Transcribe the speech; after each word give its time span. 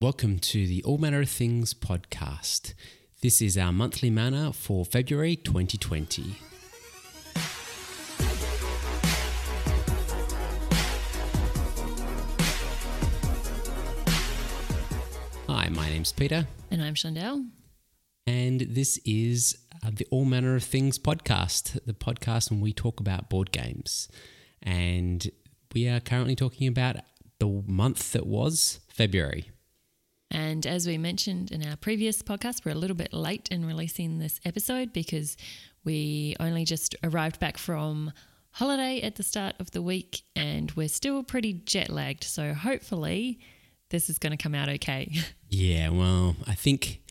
Welcome 0.00 0.40
to 0.40 0.66
the 0.66 0.82
All 0.84 0.98
Mana 0.98 1.20
of 1.20 1.30
Things 1.30 1.72
podcast. 1.72 2.74
This 3.22 3.40
is 3.40 3.56
our 3.56 3.72
monthly 3.72 4.10
mana 4.10 4.52
for 4.52 4.84
February 4.84 5.36
2020. 5.36 6.36
Hi, 15.48 15.68
my 15.70 15.88
name's 15.88 16.12
Peter, 16.12 16.46
And 16.70 16.82
I'm 16.82 16.94
Chandel. 16.94 17.46
and 18.26 18.60
this 18.60 18.98
is 19.04 19.56
uh, 19.84 19.90
the 19.94 20.06
All 20.10 20.24
Mana 20.24 20.54
of 20.56 20.64
Things 20.64 20.98
podcast, 20.98 21.78
the 21.86 21.94
podcast 21.94 22.50
when 22.50 22.60
we 22.60 22.72
talk 22.72 23.00
about 23.00 23.30
board 23.30 23.52
games. 23.52 24.08
And 24.62 25.30
we 25.72 25.88
are 25.88 26.00
currently 26.00 26.34
talking 26.36 26.66
about 26.68 26.96
the 27.38 27.62
month 27.66 28.12
that 28.12 28.26
was 28.26 28.80
February. 28.88 29.50
And 30.30 30.66
as 30.66 30.86
we 30.86 30.98
mentioned 30.98 31.52
in 31.52 31.66
our 31.66 31.76
previous 31.76 32.22
podcast, 32.22 32.64
we're 32.64 32.72
a 32.72 32.76
little 32.76 32.96
bit 32.96 33.12
late 33.12 33.48
in 33.50 33.64
releasing 33.64 34.18
this 34.18 34.40
episode 34.44 34.92
because 34.92 35.36
we 35.84 36.34
only 36.40 36.64
just 36.64 36.96
arrived 37.04 37.38
back 37.38 37.58
from 37.58 38.12
holiday 38.50 39.00
at 39.02 39.16
the 39.16 39.22
start 39.22 39.54
of 39.60 39.70
the 39.70 39.82
week 39.82 40.22
and 40.34 40.72
we're 40.72 40.88
still 40.88 41.22
pretty 41.22 41.52
jet 41.52 41.90
lagged. 41.90 42.24
So 42.24 42.54
hopefully 42.54 43.38
this 43.90 44.10
is 44.10 44.18
going 44.18 44.36
to 44.36 44.42
come 44.42 44.54
out 44.54 44.68
okay. 44.68 45.10
Yeah, 45.48 45.90
well, 45.90 46.34
I 46.44 46.54
think 46.54 47.02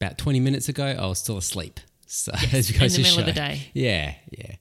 about 0.00 0.16
20 0.16 0.38
minutes 0.38 0.68
ago, 0.68 0.84
I 0.86 1.06
was 1.06 1.18
still 1.18 1.36
asleep. 1.36 1.80
So 2.06 2.30
as 2.52 2.70
in 2.70 2.78
the 2.78 2.98
middle 3.02 3.18
of 3.18 3.26
the 3.26 3.32
day. 3.32 3.68
Yeah, 3.74 4.14
yeah. 4.30 4.54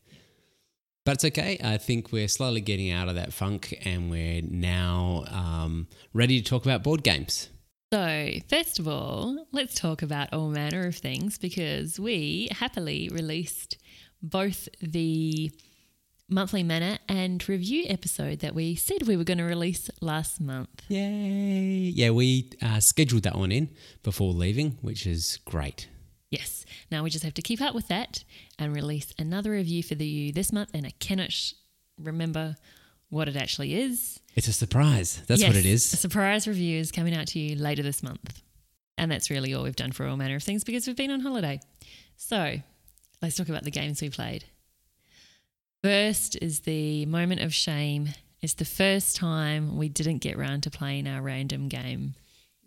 But 1.06 1.16
it's 1.16 1.26
okay. 1.26 1.60
I 1.64 1.78
think 1.78 2.12
we're 2.12 2.28
slowly 2.28 2.62
getting 2.62 2.90
out 2.90 3.10
of 3.10 3.16
that 3.16 3.34
funk 3.34 3.78
and 3.86 4.10
we're 4.10 4.42
now 4.42 5.26
um, 5.28 5.88
ready 6.14 6.42
to 6.42 6.50
talk 6.50 6.66
about 6.66 6.82
board 6.82 7.04
games. 7.04 7.50
So, 7.94 8.32
first 8.50 8.80
of 8.80 8.88
all, 8.88 9.46
let's 9.52 9.76
talk 9.76 10.02
about 10.02 10.34
all 10.34 10.50
mana 10.50 10.88
of 10.88 10.96
things 10.96 11.38
because 11.38 12.00
we 12.00 12.48
happily 12.50 13.08
released 13.14 13.78
both 14.20 14.68
the 14.82 15.52
monthly 16.28 16.64
mana 16.64 16.98
and 17.08 17.48
review 17.48 17.86
episode 17.88 18.40
that 18.40 18.56
we 18.56 18.74
said 18.74 19.04
we 19.06 19.16
were 19.16 19.24
going 19.24 19.38
to 19.38 19.44
release 19.44 19.92
last 20.02 20.42
month. 20.42 20.82
Yay. 20.88 21.92
Yeah, 21.94 22.10
we 22.10 22.50
uh, 22.64 22.80
scheduled 22.80 23.22
that 23.26 23.36
one 23.36 23.52
in 23.52 23.70
before 24.02 24.34
leaving, 24.34 24.72
which 24.82 25.06
is 25.06 25.38
great. 25.46 25.88
Yes. 26.32 26.66
Now 26.90 27.04
we 27.04 27.12
just 27.12 27.24
have 27.24 27.36
to 27.36 27.44
keep 27.44 27.62
up 27.62 27.76
with 27.76 27.90
that 27.90 28.24
and 28.58 28.76
release 28.76 29.14
another 29.20 29.52
review 29.52 29.84
for 29.84 29.94
the 29.94 30.08
you 30.08 30.32
this 30.32 30.52
month. 30.52 30.72
And 30.74 30.88
I 30.88 30.94
cannot 31.00 31.32
sh- 31.32 31.54
remember 32.00 32.56
what 33.14 33.30
it 33.30 33.36
actually 33.36 33.76
is. 33.76 34.20
It's 34.36 34.48
a 34.48 34.54
surprise. 34.54 35.22
That's 35.28 35.44
what 35.44 35.56
it 35.56 35.66
is. 35.66 35.94
A 35.94 35.98
surprise 35.98 36.48
review 36.48 36.80
is 36.80 36.92
coming 36.92 37.16
out 37.16 37.28
to 37.28 37.40
you 37.40 37.56
later 37.56 37.84
this 37.84 38.02
month. 38.02 38.42
And 38.98 39.12
that's 39.12 39.30
really 39.30 39.54
all 39.54 39.64
we've 39.64 39.76
done 39.76 39.92
for 39.92 40.06
all 40.06 40.18
mana 40.18 40.36
of 40.36 40.44
things 40.44 40.64
because 40.64 40.88
we've 40.88 40.96
been 40.96 41.12
on 41.12 41.20
holiday. 41.20 41.60
So 42.16 42.56
let's 43.22 43.36
talk 43.36 43.50
about 43.50 43.64
the 43.64 43.72
games 43.72 44.02
we 44.02 44.10
played. 44.10 44.46
First 45.84 46.38
is 46.42 46.62
the 46.62 47.06
moment 47.06 47.42
of 47.42 47.54
shame. 47.54 48.10
It's 48.42 48.54
the 48.54 48.66
first 48.66 49.16
time 49.16 49.78
we 49.78 49.90
didn't 49.90 50.20
get 50.20 50.38
round 50.38 50.64
to 50.64 50.72
playing 50.72 51.08
our 51.08 51.22
random 51.22 51.68
game. 51.68 52.16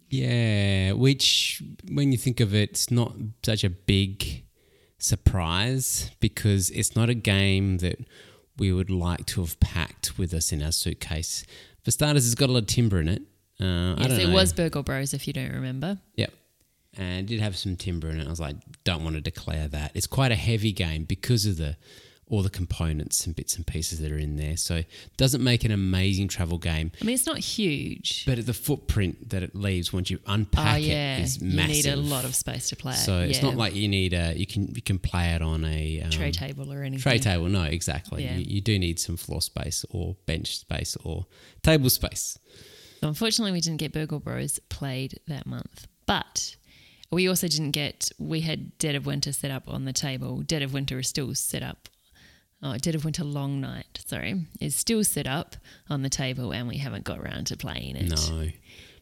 Yeah, 0.08 0.92
which 0.92 1.62
when 1.90 2.12
you 2.12 2.18
think 2.18 2.40
of 2.40 2.54
it, 2.54 2.70
it's 2.70 2.90
not 2.90 3.14
such 3.42 3.64
a 3.64 3.70
big 3.70 4.44
surprise 4.98 6.10
because 6.20 6.70
it's 6.70 6.94
not 6.94 7.10
a 7.10 7.14
game 7.14 7.78
that 7.78 7.98
we 8.58 8.72
would 8.72 8.90
like 8.90 9.26
to 9.26 9.40
have 9.42 9.58
packed 9.60 10.18
with 10.18 10.32
us 10.34 10.52
in 10.52 10.62
our 10.62 10.72
suitcase. 10.72 11.44
For 11.82 11.90
starters, 11.90 12.26
it's 12.26 12.34
got 12.34 12.48
a 12.48 12.52
lot 12.52 12.60
of 12.62 12.66
timber 12.66 13.00
in 13.00 13.08
it. 13.08 13.22
Uh, 13.60 13.94
I 13.94 14.06
Yes, 14.08 14.18
it 14.18 14.28
know. 14.28 14.34
was 14.34 14.52
Burgle 14.52 14.82
Bros, 14.82 15.14
if 15.14 15.26
you 15.26 15.32
don't 15.32 15.52
remember. 15.52 15.98
Yep. 16.16 16.32
And 16.98 17.20
it 17.20 17.26
did 17.26 17.40
have 17.40 17.56
some 17.56 17.76
timber 17.76 18.08
in 18.08 18.20
it. 18.20 18.26
I 18.26 18.30
was 18.30 18.40
like, 18.40 18.56
don't 18.84 19.04
want 19.04 19.16
to 19.16 19.20
declare 19.20 19.68
that. 19.68 19.92
It's 19.94 20.06
quite 20.06 20.32
a 20.32 20.36
heavy 20.36 20.72
game 20.72 21.04
because 21.04 21.44
of 21.46 21.56
the 21.58 21.76
all 22.28 22.42
the 22.42 22.50
components 22.50 23.24
and 23.24 23.36
bits 23.36 23.56
and 23.56 23.66
pieces 23.66 24.00
that 24.00 24.10
are 24.10 24.18
in 24.18 24.36
there. 24.36 24.56
So 24.56 24.76
it 24.76 24.88
doesn't 25.16 25.42
make 25.42 25.64
an 25.64 25.70
amazing 25.70 26.26
travel 26.26 26.58
game. 26.58 26.90
I 27.00 27.04
mean, 27.04 27.14
it's 27.14 27.26
not 27.26 27.38
huge. 27.38 28.24
But 28.26 28.44
the 28.44 28.52
footprint 28.52 29.30
that 29.30 29.44
it 29.44 29.54
leaves 29.54 29.92
once 29.92 30.10
you 30.10 30.18
unpack 30.26 30.74
oh 30.74 30.76
yeah, 30.76 31.18
it 31.18 31.22
is 31.22 31.40
you 31.40 31.56
need 31.56 31.86
a 31.86 31.96
lot 31.96 32.24
of 32.24 32.34
space 32.34 32.68
to 32.70 32.76
play. 32.76 32.94
it. 32.94 32.96
So 32.96 33.20
it's 33.20 33.42
not 33.42 33.56
like 33.56 33.74
you 33.74 33.86
need 33.88 34.12
a 34.12 34.34
you 34.36 34.46
can 34.46 34.74
you 34.74 34.82
can 34.82 34.98
play 34.98 35.34
it 35.34 35.42
on 35.42 35.64
a 35.64 36.02
um, 36.02 36.10
tray 36.10 36.32
table 36.32 36.72
or 36.72 36.82
anything. 36.82 37.00
Tray 37.00 37.18
table, 37.18 37.46
no, 37.46 37.62
exactly. 37.62 38.24
Yeah. 38.24 38.36
You, 38.36 38.44
you 38.56 38.60
do 38.60 38.78
need 38.78 38.98
some 38.98 39.16
floor 39.16 39.40
space 39.40 39.84
or 39.90 40.16
bench 40.26 40.58
space 40.58 40.96
or 41.04 41.26
table 41.62 41.90
space. 41.90 42.38
So 43.00 43.08
unfortunately, 43.08 43.52
we 43.52 43.60
didn't 43.60 43.78
get 43.78 43.92
Burgle 43.92 44.18
Bros 44.18 44.58
played 44.68 45.20
that 45.28 45.46
month, 45.46 45.86
but 46.06 46.56
we 47.12 47.28
also 47.28 47.46
didn't 47.46 47.70
get. 47.70 48.10
We 48.18 48.40
had 48.40 48.76
Dead 48.78 48.96
of 48.96 49.06
Winter 49.06 49.32
set 49.32 49.52
up 49.52 49.68
on 49.68 49.84
the 49.84 49.92
table. 49.92 50.42
Dead 50.42 50.62
of 50.62 50.72
Winter 50.72 50.98
is 50.98 51.08
still 51.08 51.32
set 51.36 51.62
up. 51.62 51.88
Oh, 52.62 52.72
it 52.72 52.82
Dead 52.82 52.94
of 52.94 53.04
Winter 53.04 53.22
Long 53.22 53.60
Night, 53.60 54.02
sorry, 54.06 54.46
is 54.60 54.74
still 54.74 55.04
set 55.04 55.26
up 55.26 55.56
on 55.90 56.02
the 56.02 56.08
table, 56.08 56.52
and 56.52 56.66
we 56.66 56.78
haven't 56.78 57.04
got 57.04 57.18
around 57.18 57.46
to 57.48 57.56
playing 57.56 57.96
it. 57.96 58.08
No. 58.08 58.48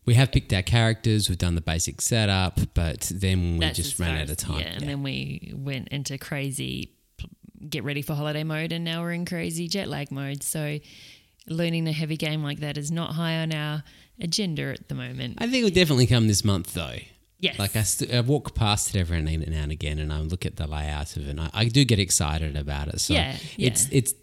We 0.04 0.15
have 0.15 0.32
picked 0.32 0.53
our 0.53 0.62
characters, 0.62 1.28
we've 1.28 1.38
done 1.38 1.54
the 1.54 1.60
basic 1.62 2.00
setup, 2.00 2.59
but 2.75 3.10
then 3.15 3.54
we 3.54 3.60
That's 3.60 3.76
just 3.76 3.98
ran 3.98 4.20
out 4.20 4.28
of 4.28 4.37
time. 4.37 4.60
Yeah, 4.60 4.75
and 4.75 4.88
then 4.88 5.03
we 5.03 5.53
went 5.54 5.88
into 5.88 6.19
crazy 6.19 6.91
get 7.69 7.84
ready 7.84 8.03
for 8.03 8.15
holiday 8.15 8.44
mode, 8.44 8.72
and 8.72 8.84
now 8.84 9.03
we're 9.03 9.12
in 9.12 9.25
crazy 9.25 9.69
jet 9.69 9.88
lag 9.88 10.10
mode. 10.10 10.42
So 10.42 10.78
learning 11.48 11.88
a 11.88 11.92
heavy 11.92 12.16
game 12.16 12.42
like 12.42 12.60
that 12.60 12.76
is 12.78 12.91
not 12.91 13.15
high 13.15 13.38
on 13.38 13.53
our 13.53 13.82
agenda 14.21 14.65
at 14.65 14.88
the 14.88 14.94
moment. 14.94 15.38
I 15.38 15.47
think 15.47 15.65
it'll 15.65 15.75
definitely 15.75 16.06
come 16.06 16.26
this 16.26 16.44
month 16.44 16.75
though. 16.75 16.98
Yes. 17.44 17.59
Like 17.59 17.77
I, 17.77 17.82
st- 17.82 18.12
I 18.12 18.21
walk 18.21 18.55
past 18.55 18.94
it 18.94 18.99
every 18.99 19.21
now 19.22 19.31
and 19.62 19.72
again, 19.72 19.99
and 19.99 20.12
I 20.12 20.21
look 20.21 20.44
at 20.47 20.56
the 20.56 20.66
layout 20.66 21.16
of 21.16 21.27
it. 21.27 21.31
And 21.31 21.41
I, 21.41 21.50
I 21.53 21.65
do 21.66 21.84
get 21.84 21.99
excited 21.99 22.56
about 22.56 22.88
it. 22.88 23.00
So 23.00 23.15
Yeah, 23.15 23.37
it's 23.59 23.88
yeah. 23.91 23.99
it's 23.99 24.15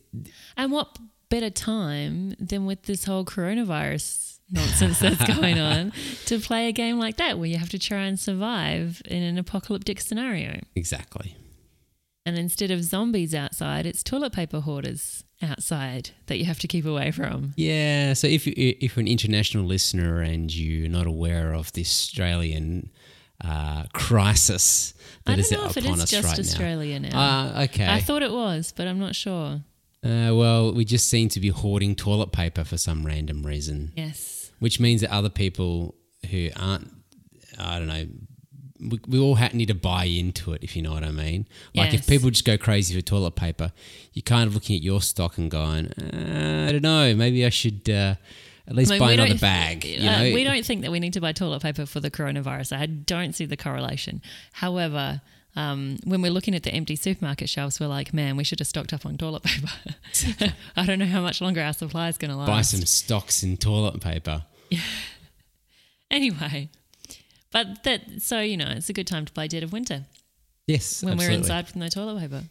And 0.58 0.72
what 0.72 0.98
better 1.30 1.50
time 1.50 2.36
than 2.40 2.66
with 2.66 2.82
this 2.84 3.06
whole 3.06 3.24
coronavirus 3.24 4.40
nonsense 4.50 5.00
that's 5.00 5.24
going 5.38 5.60
on 5.72 5.94
to 6.26 6.40
play 6.40 6.68
a 6.68 6.72
game 6.74 7.00
like 7.00 7.18
that 7.18 7.38
where 7.38 7.48
you 7.48 7.58
have 7.58 7.70
to 7.70 7.80
try 7.80 8.04
and 8.04 8.20
survive 8.20 9.02
in 9.06 9.24
an 9.24 9.38
apocalyptic 9.38 10.02
scenario? 10.02 10.60
exactly. 10.76 11.36
And 12.26 12.38
instead 12.38 12.70
of 12.70 12.84
zombies 12.84 13.34
outside, 13.34 13.88
it's 13.88 14.04
toilet 14.04 14.32
paper 14.34 14.60
hoarders 14.60 15.24
outside 15.42 16.12
that 16.28 16.38
you 16.38 16.46
have 16.46 16.60
to 16.60 16.68
keep 16.68 16.86
away 16.86 17.10
from. 17.10 17.54
Yeah. 17.58 18.14
So 18.14 18.28
if 18.28 18.46
you 18.46 18.54
if 18.56 18.96
you're 18.96 19.02
an 19.02 19.08
international 19.08 19.64
listener 19.66 20.22
and 20.22 20.54
you're 20.54 20.88
not 20.88 21.08
aware 21.08 21.54
of 21.54 21.72
the 21.74 21.82
Australian 21.82 22.92
uh, 23.44 23.84
crisis 23.94 24.94
that 25.26 25.38
I 25.38 25.40
is 25.40 25.50
don't 25.50 25.64
know 25.64 25.70
if 25.70 25.78
it 25.78 25.84
upon 25.86 25.96
is 25.96 26.04
us 26.04 26.10
just 26.12 26.28
right 26.28 26.40
Australia 26.40 27.00
now. 27.00 27.10
now. 27.10 27.60
Uh, 27.60 27.64
okay. 27.64 27.88
I 27.88 28.00
thought 28.02 28.24
it 28.24 28.32
was, 28.32 28.74
but 28.76 28.88
I'm 28.88 29.00
not 29.00 29.16
sure. 29.16 29.62
Uh, 30.04 30.34
well, 30.34 30.74
we 30.74 30.84
just 30.84 31.10
seem 31.10 31.30
to 31.30 31.40
be 31.40 31.50
hoarding 31.50 31.96
toilet 31.96 32.32
paper 32.32 32.64
for 32.64 32.78
some 32.78 33.06
random 33.06 33.44
reason, 33.46 33.94
Yes. 33.96 34.52
which 34.60 34.80
means 34.80 35.02
that 35.02 35.12
other 35.12 35.30
people 35.30 35.94
who 36.32 36.50
aren't, 36.56 36.90
I 37.60 37.78
don't 37.78 37.88
know, 37.88 38.06
we, 38.80 39.00
we 39.08 39.20
all 39.20 39.36
ha- 39.36 39.52
need 39.54 39.68
to 39.68 39.76
buy 39.76 40.06
into 40.06 40.54
it, 40.54 40.64
if 40.64 40.76
you 40.76 40.82
know 40.82 40.92
what 40.94 41.04
I 41.04 41.12
mean. 41.12 41.48
Like 41.76 41.94
if 41.94 42.08
people 42.08 42.32
just 42.32 42.46
go 42.46 42.58
crazy 42.58 42.96
for 42.96 43.02
toilet 43.02 43.36
paper, 43.36 43.72
you're 44.14 44.24
kind 44.24 44.48
of 44.48 44.56
looking 44.56 44.76
at 44.76 44.82
your 44.82 45.02
stock 45.04 45.38
and 45.38 45.52
going, 45.52 45.92
uh, 46.02 46.66
I 46.68 46.72
don't 46.72 46.82
know, 46.82 47.14
maybe 47.16 47.46
I 47.46 47.50
should 47.50 47.88
uh, 47.88 48.16
at 48.72 48.78
least 48.78 48.92
I 48.92 48.96
mean, 48.96 49.00
buy 49.02 49.12
another 49.14 49.38
bag. 49.38 49.86
You 49.86 50.10
uh, 50.10 50.22
we 50.34 50.44
don't 50.44 50.66
think 50.66 50.82
that 50.82 50.92
we 50.92 51.00
need 51.00 51.14
to 51.14 51.22
buy 51.22 51.34
toilet 51.34 51.62
paper 51.62 51.86
for 51.86 52.00
the 52.00 52.10
coronavirus. 52.10 52.78
I 52.78 52.86
don't 52.86 53.34
see 53.34 53.46
the 53.46 53.58
correlation. 53.58 54.22
However, 54.54 55.22
um, 55.56 55.98
when 56.06 56.22
we're 56.22 56.32
looking 56.32 56.56
at 56.56 56.64
the 56.64 56.72
empty 56.72 56.96
supermarket 56.96 57.50
shelves, 57.50 57.80
we're 57.80 57.88
like, 57.88 58.14
man, 58.14 58.38
we 58.38 58.46
should 58.46 58.60
have 58.60 58.68
stocked 58.70 58.94
up 58.94 59.06
on 59.06 59.18
toilet 59.18 59.44
paper. 59.44 60.54
I 60.78 60.86
don't 60.86 61.00
know 61.00 61.06
how 61.06 61.22
much 61.22 61.42
longer 61.42 61.62
our 61.62 61.74
supply 61.74 62.08
is 62.08 62.18
going 62.18 62.32
to 62.32 62.38
last. 62.38 62.48
buy 62.48 62.62
some 62.62 62.86
stocks 62.86 63.44
in 63.44 63.58
toilet 63.58 64.00
paper. 64.02 64.46
Anyway, 66.10 66.68
but 67.54 67.84
that 67.84 68.02
so 68.22 68.42
you 68.42 68.58
know, 68.58 68.68
it's 68.68 68.90
a 68.90 68.94
good 68.94 69.08
time 69.08 69.26
to 69.26 69.32
play 69.32 69.48
Dead 69.48 69.64
of 69.64 69.72
Winter 69.72 70.04
Yes, 70.68 71.02
when 71.02 71.14
absolutely. 71.14 71.36
we're 71.38 71.40
inside 71.40 71.66
with 71.68 71.76
no 71.78 71.88
toilet 71.88 72.20
paper. 72.20 72.44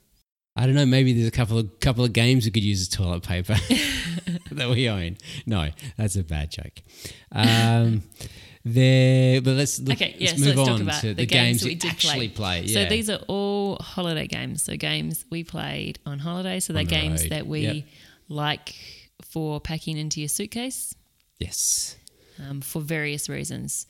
I 0.56 0.64
don't 0.66 0.74
know. 0.74 0.86
Maybe 0.86 1.12
there's 1.12 1.28
a 1.28 1.30
couple 1.30 1.58
of 1.58 1.78
couple 1.80 2.02
of 2.04 2.12
games 2.12 2.44
we 2.44 2.50
could 2.50 2.62
use 2.64 2.80
as 2.80 2.88
toilet 2.88 3.22
paper 3.22 3.54
that 4.56 4.70
we 4.70 4.88
own. 4.88 5.16
No, 5.46 5.68
that's 5.96 6.16
a 6.16 6.22
bad 6.22 6.50
joke. 6.50 6.82
Um, 7.32 8.02
there, 8.64 9.40
but 9.40 9.54
let's 9.54 9.78
look, 9.80 9.96
Okay, 9.96 10.16
yeah, 10.18 10.30
let's 10.30 10.42
so 10.42 10.48
move 10.48 10.56
let's 10.58 10.70
on 10.70 10.78
to 10.78 10.84
the 10.84 11.14
the 11.14 11.26
games 11.26 11.62
games 11.62 11.80
that 11.80 11.84
we 11.84 11.90
actually 11.90 12.28
play. 12.28 12.66
So 12.66 12.80
Yeah. 12.80 12.88
these 12.88 13.08
are 13.10 13.20
all 13.28 13.76
holiday 13.76 14.26
games. 14.26 14.62
So 14.62 14.76
games 14.76 15.24
we 15.30 15.44
played 15.44 15.98
on 16.04 16.18
holiday. 16.18 16.60
So 16.60 16.72
they're 16.72 16.84
the 16.84 16.90
games 16.90 17.22
road, 17.22 17.30
that 17.32 17.46
we 17.46 17.60
yep. 17.60 17.84
like 18.28 18.74
for 19.22 19.60
packing 19.60 19.96
into 19.98 20.20
your 20.20 20.28
suitcase 20.28 20.94
yes. 21.38 21.96
um, 22.38 22.60
for 22.60 22.80
various 22.82 23.28
reasons. 23.28 23.86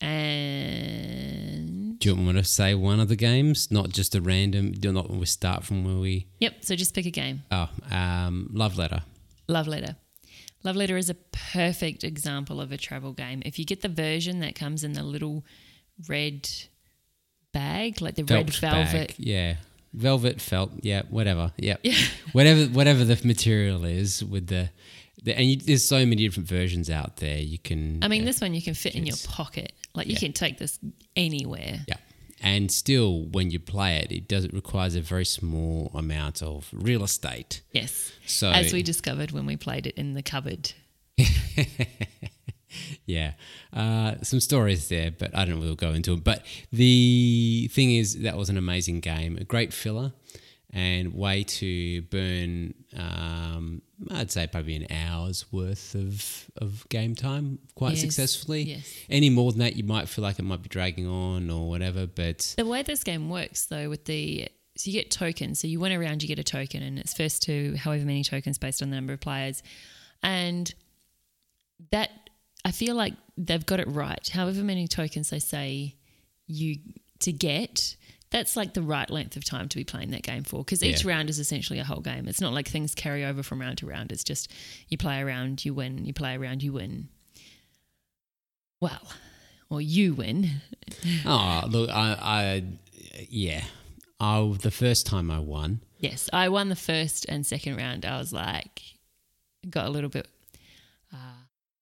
And 0.00 1.98
Do 1.98 2.08
you 2.10 2.14
want 2.14 2.26
me 2.28 2.32
to 2.34 2.44
say 2.44 2.74
one 2.74 3.00
of 3.00 3.08
the 3.08 3.16
games, 3.16 3.70
not 3.70 3.88
just 3.88 4.14
a 4.14 4.20
random? 4.20 4.72
Do 4.72 4.92
not 4.92 5.10
we 5.10 5.26
start 5.26 5.64
from 5.64 5.84
where 5.84 5.96
we? 5.96 6.26
yep, 6.40 6.56
so 6.64 6.76
just 6.76 6.94
pick 6.94 7.06
a 7.06 7.10
game. 7.10 7.42
Oh, 7.50 7.68
um, 7.90 8.50
love 8.52 8.76
letter. 8.78 9.02
Love 9.48 9.66
letter. 9.66 9.96
Love 10.62 10.76
Letter 10.76 10.96
is 10.96 11.10
a 11.10 11.14
perfect 11.52 12.04
example 12.04 12.58
of 12.58 12.72
a 12.72 12.78
travel 12.78 13.12
game. 13.12 13.42
If 13.44 13.58
you 13.58 13.66
get 13.66 13.82
the 13.82 13.88
version 13.88 14.40
that 14.40 14.54
comes 14.54 14.82
in 14.82 14.94
the 14.94 15.02
little 15.02 15.44
red 16.08 16.48
bag, 17.52 18.00
like 18.00 18.14
the 18.14 18.22
red 18.22 18.50
velvet. 18.54 19.08
bag. 19.08 19.14
Yeah. 19.18 19.56
Velvet 19.92 20.40
felt, 20.40 20.72
yeah, 20.80 21.02
whatever, 21.10 21.52
yeah, 21.56 21.76
Yeah. 21.82 21.94
whatever, 22.32 22.64
whatever 22.72 23.04
the 23.04 23.20
material 23.24 23.84
is 23.84 24.24
with 24.24 24.48
the, 24.48 24.70
the 25.22 25.36
and 25.38 25.46
you, 25.50 25.56
there's 25.56 25.86
so 25.86 25.98
many 25.98 26.16
different 26.16 26.48
versions 26.48 26.90
out 26.90 27.18
there. 27.18 27.38
You 27.38 27.58
can, 27.58 28.02
I 28.02 28.08
mean, 28.08 28.24
this 28.24 28.40
one 28.40 28.54
you 28.54 28.62
can 28.62 28.74
fit 28.74 28.94
in 28.96 29.06
your 29.06 29.16
pocket. 29.28 29.72
Like 29.94 30.06
you 30.08 30.14
Yeah. 30.14 30.18
can 30.20 30.32
take 30.32 30.58
this 30.58 30.80
anywhere. 31.14 31.84
Yeah. 31.86 31.94
And 32.44 32.70
still, 32.70 33.22
when 33.22 33.50
you 33.50 33.58
play 33.58 33.96
it, 33.96 34.12
it 34.12 34.28
does 34.28 34.44
it 34.44 34.52
requires 34.52 34.94
a 34.94 35.00
very 35.00 35.24
small 35.24 35.90
amount 35.94 36.42
of 36.42 36.68
real 36.72 37.02
estate. 37.02 37.62
Yes. 37.72 38.12
So 38.26 38.50
As 38.50 38.70
we 38.70 38.82
discovered 38.82 39.30
when 39.30 39.46
we 39.46 39.56
played 39.56 39.86
it 39.86 39.94
in 39.96 40.12
the 40.12 40.22
cupboard. 40.22 40.72
yeah, 43.06 43.32
uh, 43.72 44.16
some 44.22 44.40
stories 44.40 44.90
there, 44.90 45.10
but 45.10 45.34
I 45.34 45.46
don't 45.46 45.54
know. 45.54 45.60
We'll 45.64 45.74
go 45.74 45.92
into 45.92 46.10
them. 46.10 46.20
But 46.20 46.44
the 46.70 47.70
thing 47.72 47.94
is, 47.94 48.20
that 48.20 48.36
was 48.36 48.50
an 48.50 48.58
amazing 48.58 49.00
game, 49.00 49.38
a 49.38 49.44
great 49.44 49.72
filler, 49.72 50.12
and 50.74 51.14
way 51.14 51.44
to 51.44 52.02
burn. 52.02 52.74
Um, 52.96 53.80
I'd 54.10 54.30
say 54.32 54.46
probably 54.48 54.74
an 54.74 54.86
hour's 54.90 55.46
worth 55.52 55.94
of 55.94 56.50
of 56.58 56.86
game 56.88 57.14
time 57.14 57.60
quite 57.76 57.92
Yes, 57.92 58.00
successfully. 58.00 58.62
yes. 58.64 58.92
Any 59.08 59.30
more 59.30 59.52
than 59.52 59.60
that, 59.60 59.76
you 59.76 59.84
might 59.84 60.08
feel 60.08 60.22
like 60.24 60.38
it 60.38 60.42
might 60.42 60.62
be 60.62 60.68
dragging 60.68 61.06
on 61.06 61.48
or 61.48 61.68
whatever. 61.68 62.06
But 62.08 62.54
The 62.58 62.66
way 62.66 62.82
this 62.82 63.04
game 63.04 63.30
works, 63.30 63.66
though, 63.66 63.88
with 63.88 64.04
the 64.06 64.48
so 64.76 64.90
you 64.90 65.00
get 65.00 65.12
tokens. 65.12 65.60
So 65.60 65.68
you 65.68 65.78
win 65.78 65.92
a 65.92 65.98
round, 66.00 66.22
you 66.22 66.28
get 66.28 66.40
a 66.40 66.44
token, 66.44 66.82
and 66.82 66.98
it's 66.98 67.14
first 67.14 67.42
to 67.44 67.76
however 67.76 68.04
many 68.04 68.24
tokens 68.24 68.58
based 68.58 68.82
on 68.82 68.90
the 68.90 68.96
number 68.96 69.12
of 69.12 69.20
players, 69.20 69.62
and 70.22 70.74
that 71.92 72.10
I 72.64 72.72
feel 72.72 72.96
like 72.96 73.14
they've 73.36 73.64
got 73.64 73.78
it 73.78 73.86
right. 73.88 74.28
However 74.28 74.62
many 74.64 74.88
tokens 74.88 75.30
they 75.30 75.38
say 75.38 75.94
you 76.48 76.76
to 77.20 77.32
get. 77.32 77.96
That's 78.34 78.56
like 78.56 78.74
the 78.74 78.82
right 78.82 79.08
length 79.08 79.36
of 79.36 79.44
time 79.44 79.68
to 79.68 79.76
be 79.76 79.84
playing 79.84 80.10
that 80.10 80.24
game 80.24 80.42
for 80.42 80.64
because 80.64 80.82
each 80.82 81.04
Yeah. 81.04 81.10
round 81.12 81.30
is 81.30 81.38
essentially 81.38 81.78
a 81.78 81.84
whole 81.84 82.00
game. 82.00 82.26
It's 82.26 82.40
not 82.40 82.52
like 82.52 82.66
things 82.66 82.92
carry 82.92 83.24
over 83.24 83.44
from 83.44 83.60
round 83.60 83.78
to 83.78 83.86
round. 83.86 84.10
It's 84.10 84.24
just 84.24 84.50
you 84.88 84.98
play 84.98 85.20
a 85.20 85.24
round, 85.24 85.64
you 85.64 85.72
win, 85.72 86.04
you 86.04 86.12
play 86.12 86.34
a 86.34 86.38
round, 86.40 86.60
you 86.60 86.72
win. 86.72 87.10
Well, 88.80 89.06
or 89.70 89.80
you 89.80 90.14
win. 90.14 90.50
oh, 91.24 91.62
look, 91.68 91.88
I, 91.90 92.16
I 92.20 92.64
yeah, 93.30 93.62
I 94.18 94.52
the 94.60 94.72
first 94.72 95.06
time 95.06 95.30
I 95.30 95.38
won. 95.38 95.80
Yes, 96.00 96.28
I 96.32 96.48
won 96.48 96.70
the 96.70 96.74
first 96.76 97.24
and 97.28 97.46
second 97.46 97.76
round. 97.76 98.04
I 98.04 98.18
was 98.18 98.32
like, 98.32 98.82
got 99.70 99.86
a 99.86 99.90
little 99.90 100.10
bit 100.10 100.26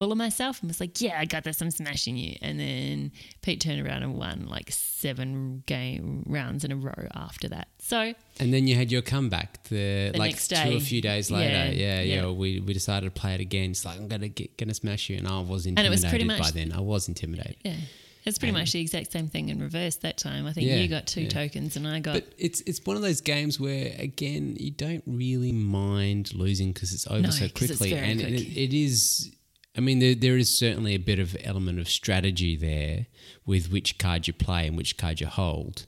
full 0.02 0.10
of 0.10 0.18
myself 0.18 0.60
and 0.60 0.68
was 0.68 0.80
like, 0.80 1.00
yeah, 1.00 1.16
I 1.16 1.26
got 1.26 1.44
this. 1.44 1.60
I'm 1.62 1.70
smashing 1.70 2.16
you. 2.16 2.34
And 2.42 2.58
then 2.58 3.12
Pete 3.40 3.60
turned 3.60 3.86
around 3.86 4.02
and 4.02 4.16
won 4.16 4.46
like 4.48 4.68
seven 4.72 5.62
game 5.66 6.24
rounds 6.26 6.64
in 6.64 6.72
a 6.72 6.76
row 6.76 7.06
after 7.14 7.46
that. 7.50 7.68
So 7.78 8.12
And 8.40 8.52
then 8.52 8.66
you 8.66 8.74
had 8.74 8.90
your 8.90 9.02
comeback 9.02 9.62
the, 9.68 10.10
The 10.12 10.18
like 10.18 10.32
next 10.32 10.48
two 10.48 10.56
day. 10.56 10.76
a 10.76 10.80
few 10.80 11.00
days 11.00 11.30
later. 11.30 11.52
Yeah, 11.52 11.70
Yeah, 11.70 12.00
yeah. 12.00 12.14
yeah. 12.22 12.30
We, 12.30 12.58
we 12.58 12.72
decided 12.72 13.14
to 13.14 13.20
play 13.20 13.34
it 13.34 13.40
again. 13.40 13.70
It's 13.70 13.84
like 13.84 13.96
I'm 13.96 14.08
gonna 14.08 14.30
gonna 14.58 14.74
smash 14.74 15.08
you, 15.08 15.18
and 15.18 15.28
I 15.28 15.38
was 15.38 15.66
it 15.66 15.70
intimidated 15.70 15.90
was 16.02 16.10
pretty 16.10 16.26
by 16.28 16.50
then. 16.50 16.72
I 16.72 16.80
was 16.80 17.06
intimidated. 17.06 17.56
yeah, 17.64 17.76
it's 18.24 18.38
pretty 18.38 18.52
much 18.54 18.72
the 18.72 18.80
exact 18.80 19.12
same 19.12 19.28
thing 19.28 19.50
in 19.50 19.60
reverse 19.60 19.96
that 19.96 20.16
time. 20.18 20.46
I 20.48 20.52
think 20.52 20.66
Yeah, 20.66 20.76
you 20.78 20.88
got 20.88 21.06
two 21.06 21.22
yeah. 21.22 21.28
tokens 21.28 21.76
and 21.76 21.86
I 21.86 22.00
got. 22.00 22.14
But 22.14 22.26
it's 22.38 22.60
it's 22.62 22.80
one 22.84 22.96
of 22.96 23.02
those 23.02 23.20
games 23.20 23.60
where 23.60 23.94
again 24.00 24.56
you 24.58 24.72
don't 24.72 25.04
really 25.06 25.52
mind 25.52 26.34
losing 26.34 26.72
because 26.72 26.92
it's 26.92 27.06
over 27.06 27.20
No, 27.22 27.30
so 27.30 27.48
quickly, 27.48 27.94
and 27.94 28.18
quick. 28.20 28.32
it, 28.32 28.56
it 28.64 28.74
is. 28.74 29.30
I 29.76 29.80
mean, 29.80 30.00
there, 30.00 30.14
there 30.14 30.36
is 30.36 30.56
certainly 30.56 30.94
a 30.94 30.98
bit 30.98 31.18
of 31.18 31.36
element 31.42 31.78
of 31.78 31.88
strategy 31.88 32.56
there 32.56 33.06
with 33.46 33.70
which 33.72 33.98
card 33.98 34.26
you 34.26 34.32
play 34.34 34.66
and 34.66 34.76
which 34.76 34.96
card 34.98 35.20
you 35.20 35.26
hold, 35.26 35.86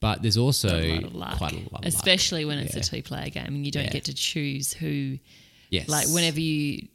but 0.00 0.20
there's 0.22 0.36
also 0.36 0.68
a 0.80 0.94
lot 0.96 1.04
of 1.04 1.14
luck, 1.14 1.38
quite 1.38 1.52
a 1.52 1.56
lot 1.56 1.64
of 1.66 1.72
luck. 1.72 1.86
especially 1.86 2.44
when 2.44 2.58
it's 2.58 2.74
Yeah. 2.74 2.80
a 2.80 2.84
two-player 2.84 3.30
game 3.30 3.46
and 3.46 3.64
you 3.64 3.72
don't 3.72 3.84
Yeah. 3.84 3.90
get 3.92 4.04
to 4.04 4.14
choose 4.14 4.72
who 4.74 5.18
Yes, 5.70 5.88
Like 5.88 6.06
whenever 6.08 6.38
you 6.38 6.88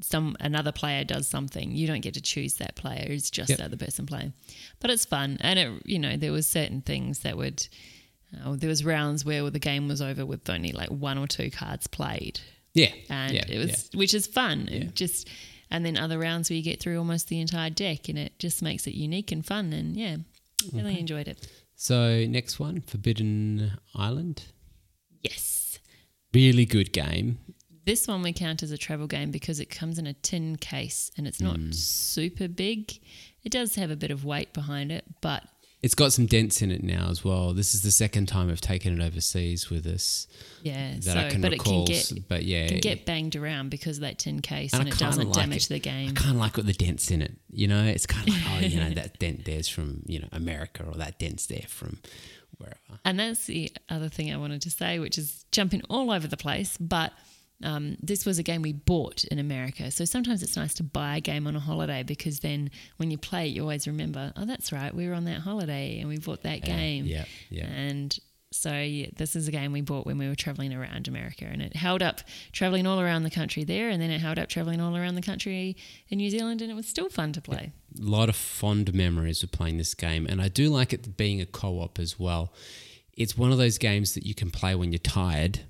some 0.00 0.38
another 0.40 0.72
player 0.72 1.04
does 1.04 1.28
something, 1.28 1.70
you 1.76 1.86
don't 1.86 2.00
get 2.00 2.14
to 2.14 2.22
choose 2.22 2.54
that 2.54 2.76
player. 2.76 3.04
It's 3.10 3.30
just 3.30 3.50
Yep. 3.50 3.58
the 3.58 3.64
other 3.66 3.76
person 3.76 4.06
playing. 4.06 4.32
But 4.80 4.90
it's 4.90 5.04
fun, 5.04 5.36
and 5.42 5.58
it 5.58 5.82
you 5.84 5.98
know 5.98 6.16
there 6.16 6.32
was 6.32 6.46
certain 6.46 6.80
things 6.80 7.18
that 7.18 7.36
would. 7.36 7.66
Oh, 8.42 8.56
there 8.56 8.70
was 8.70 8.86
rounds 8.86 9.22
where 9.26 9.50
the 9.50 9.58
game 9.58 9.86
was 9.86 10.00
over 10.00 10.24
with 10.24 10.48
only 10.48 10.72
like 10.72 10.88
one 10.88 11.18
or 11.18 11.26
two 11.26 11.50
cards 11.50 11.86
played, 11.86 12.40
yeah, 12.72 12.88
and 13.10 13.34
yeah, 13.34 13.44
it 13.46 13.58
was 13.58 13.90
yeah. 13.92 13.98
which 13.98 14.14
is 14.14 14.26
fun. 14.26 14.66
It 14.68 14.82
Yeah. 14.82 14.88
just 14.94 15.28
and 15.72 15.84
then 15.84 15.96
other 15.96 16.18
rounds 16.18 16.48
where 16.50 16.56
you 16.56 16.62
get 16.62 16.78
through 16.78 16.98
almost 16.98 17.28
the 17.28 17.40
entire 17.40 17.70
deck, 17.70 18.08
and 18.08 18.16
it 18.18 18.38
just 18.38 18.62
makes 18.62 18.86
it 18.86 18.94
unique 18.94 19.32
and 19.32 19.44
fun. 19.44 19.72
And 19.72 19.96
yeah, 19.96 20.16
really 20.72 21.00
enjoyed 21.00 21.26
it. 21.26 21.48
So 21.74 22.24
next 22.26 22.60
one, 22.60 22.82
Forbidden 22.82 23.72
Island. 23.96 24.44
Yes. 25.22 25.78
Really 26.32 26.66
good 26.66 26.92
game. 26.92 27.38
This 27.84 28.06
one 28.06 28.22
we 28.22 28.32
count 28.32 28.62
as 28.62 28.70
a 28.70 28.78
travel 28.78 29.06
game 29.08 29.30
because 29.32 29.58
it 29.58 29.66
comes 29.70 29.98
in 29.98 30.06
a 30.06 30.12
tin 30.12 30.56
case 30.56 31.10
and 31.16 31.26
it's 31.26 31.40
not 31.40 31.56
Hmm. 31.56 31.72
super 31.72 32.46
big. 32.46 33.00
It 33.42 33.50
does 33.50 33.74
have 33.74 33.90
a 33.90 33.96
bit 33.96 34.12
of 34.12 34.24
weight 34.24 34.52
behind 34.52 34.92
it, 34.92 35.04
but 35.20 35.42
It's 35.82 35.96
got 35.96 36.12
some 36.12 36.26
dents 36.26 36.62
in 36.62 36.70
it 36.70 36.84
now 36.84 37.08
as 37.10 37.24
well. 37.24 37.52
This 37.54 37.74
is 37.74 37.82
the 37.82 37.90
second 37.90 38.26
time 38.26 38.48
I've 38.50 38.60
taken 38.60 39.00
it 39.00 39.04
overseas 39.04 39.68
with 39.68 39.84
us 39.86 40.28
yeah, 40.62 40.92
that 40.94 41.02
so 41.02 41.18
I 41.18 41.28
can 41.28 41.40
but 41.40 41.50
recall. 41.50 41.82
it 41.82 41.86
can 41.86 42.16
get 42.16 42.28
but 42.28 42.44
yeah, 42.44 42.68
can 42.68 42.78
get 42.78 43.04
banged 43.04 43.34
around 43.34 43.70
because 43.70 43.96
of 43.96 44.02
that 44.02 44.18
tin 44.18 44.40
case 44.40 44.72
And 44.72 44.82
and, 44.82 44.92
it 44.92 44.98
doesn't 44.98 45.26
like 45.30 45.34
damage 45.34 45.68
it. 45.70 45.82
the 45.82 45.90
I 45.90 46.12
kind 46.14 46.30
of 46.30 46.36
like 46.36 46.56
what 46.56 46.66
the 46.66 46.72
dents 46.72 47.10
in 47.10 47.20
it. 47.20 47.32
You 47.50 47.66
know, 47.66 47.84
it's 47.84 48.06
kind 48.06 48.28
of 48.28 48.34
like, 48.34 48.44
oh, 48.48 48.66
you 48.66 48.78
know, 48.78 48.90
that 48.94 49.18
dent 49.18 49.44
there's 49.44 49.68
from 49.68 50.02
you 50.06 50.20
know 50.20 50.28
America, 50.30 50.84
or 50.86 50.94
that 50.98 51.18
dent's 51.18 51.46
there 51.46 51.66
from 51.66 51.98
wherever. 52.58 53.00
And 53.04 53.18
that's 53.18 53.46
the 53.46 53.72
other 53.88 54.08
thing 54.08 54.32
I 54.32 54.36
wanted 54.36 54.62
to 54.62 54.70
say, 54.70 54.98
which 55.00 55.18
is 55.18 55.44
jumping 55.50 55.82
all 55.90 56.12
over 56.12 56.28
the 56.28 56.36
place. 56.36 56.76
But 56.78 57.12
um, 57.62 57.96
this 58.02 58.26
was 58.26 58.38
a 58.38 58.42
game 58.42 58.62
we 58.62 58.72
bought 58.72 59.24
in 59.24 59.38
America. 59.38 59.90
So 59.90 60.04
sometimes 60.04 60.42
it's 60.42 60.56
nice 60.56 60.74
to 60.74 60.82
buy 60.82 61.16
a 61.16 61.20
game 61.20 61.46
on 61.46 61.56
a 61.56 61.60
holiday 61.60 62.02
because 62.02 62.40
then 62.40 62.70
when 62.96 63.10
you 63.10 63.18
play 63.18 63.46
it, 63.46 63.50
you 63.50 63.62
always 63.62 63.86
remember, 63.86 64.32
oh, 64.36 64.44
that's 64.44 64.72
right, 64.72 64.94
we 64.94 65.08
were 65.08 65.14
on 65.14 65.24
that 65.24 65.40
holiday 65.40 65.98
and 66.00 66.08
we 66.08 66.18
bought 66.18 66.42
that 66.42 66.62
game. 66.62 67.06
Yeah, 67.06 67.24
yeah. 67.50 67.66
And 67.66 68.18
so 68.52 68.72
yeah, 68.72 69.06
this 69.16 69.34
is 69.34 69.48
a 69.48 69.50
game 69.50 69.72
we 69.72 69.80
bought 69.80 70.06
when 70.06 70.18
we 70.18 70.28
were 70.28 70.34
traveling 70.34 70.72
around 70.74 71.08
America, 71.08 71.46
and 71.46 71.62
it 71.62 71.74
held 71.74 72.02
up 72.02 72.20
traveling 72.52 72.86
all 72.86 73.00
around 73.00 73.22
the 73.22 73.30
country 73.30 73.64
there, 73.64 73.88
and 73.88 74.00
then 74.00 74.10
it 74.10 74.20
held 74.20 74.38
up 74.38 74.48
traveling 74.48 74.80
all 74.80 74.96
around 74.96 75.14
the 75.14 75.22
country 75.22 75.76
in 76.08 76.18
New 76.18 76.30
Zealand, 76.30 76.60
and 76.60 76.70
it 76.70 76.74
was 76.74 76.86
still 76.86 77.08
fun 77.08 77.32
to 77.32 77.40
play. 77.40 77.72
A 77.98 78.02
lot 78.02 78.28
of 78.28 78.36
fond 78.36 78.92
memories 78.94 79.42
of 79.42 79.52
playing 79.52 79.78
this 79.78 79.94
game, 79.94 80.26
and 80.26 80.40
I 80.40 80.48
do 80.48 80.68
like 80.68 80.92
it 80.92 81.16
being 81.16 81.40
a 81.40 81.46
co-op 81.46 81.98
as 81.98 82.18
well. 82.18 82.52
It's 83.14 83.36
one 83.36 83.52
of 83.52 83.58
those 83.58 83.78
games 83.78 84.14
that 84.14 84.26
you 84.26 84.34
can 84.34 84.50
play 84.50 84.74
when 84.74 84.92
you're 84.92 84.98
tired, 84.98 85.60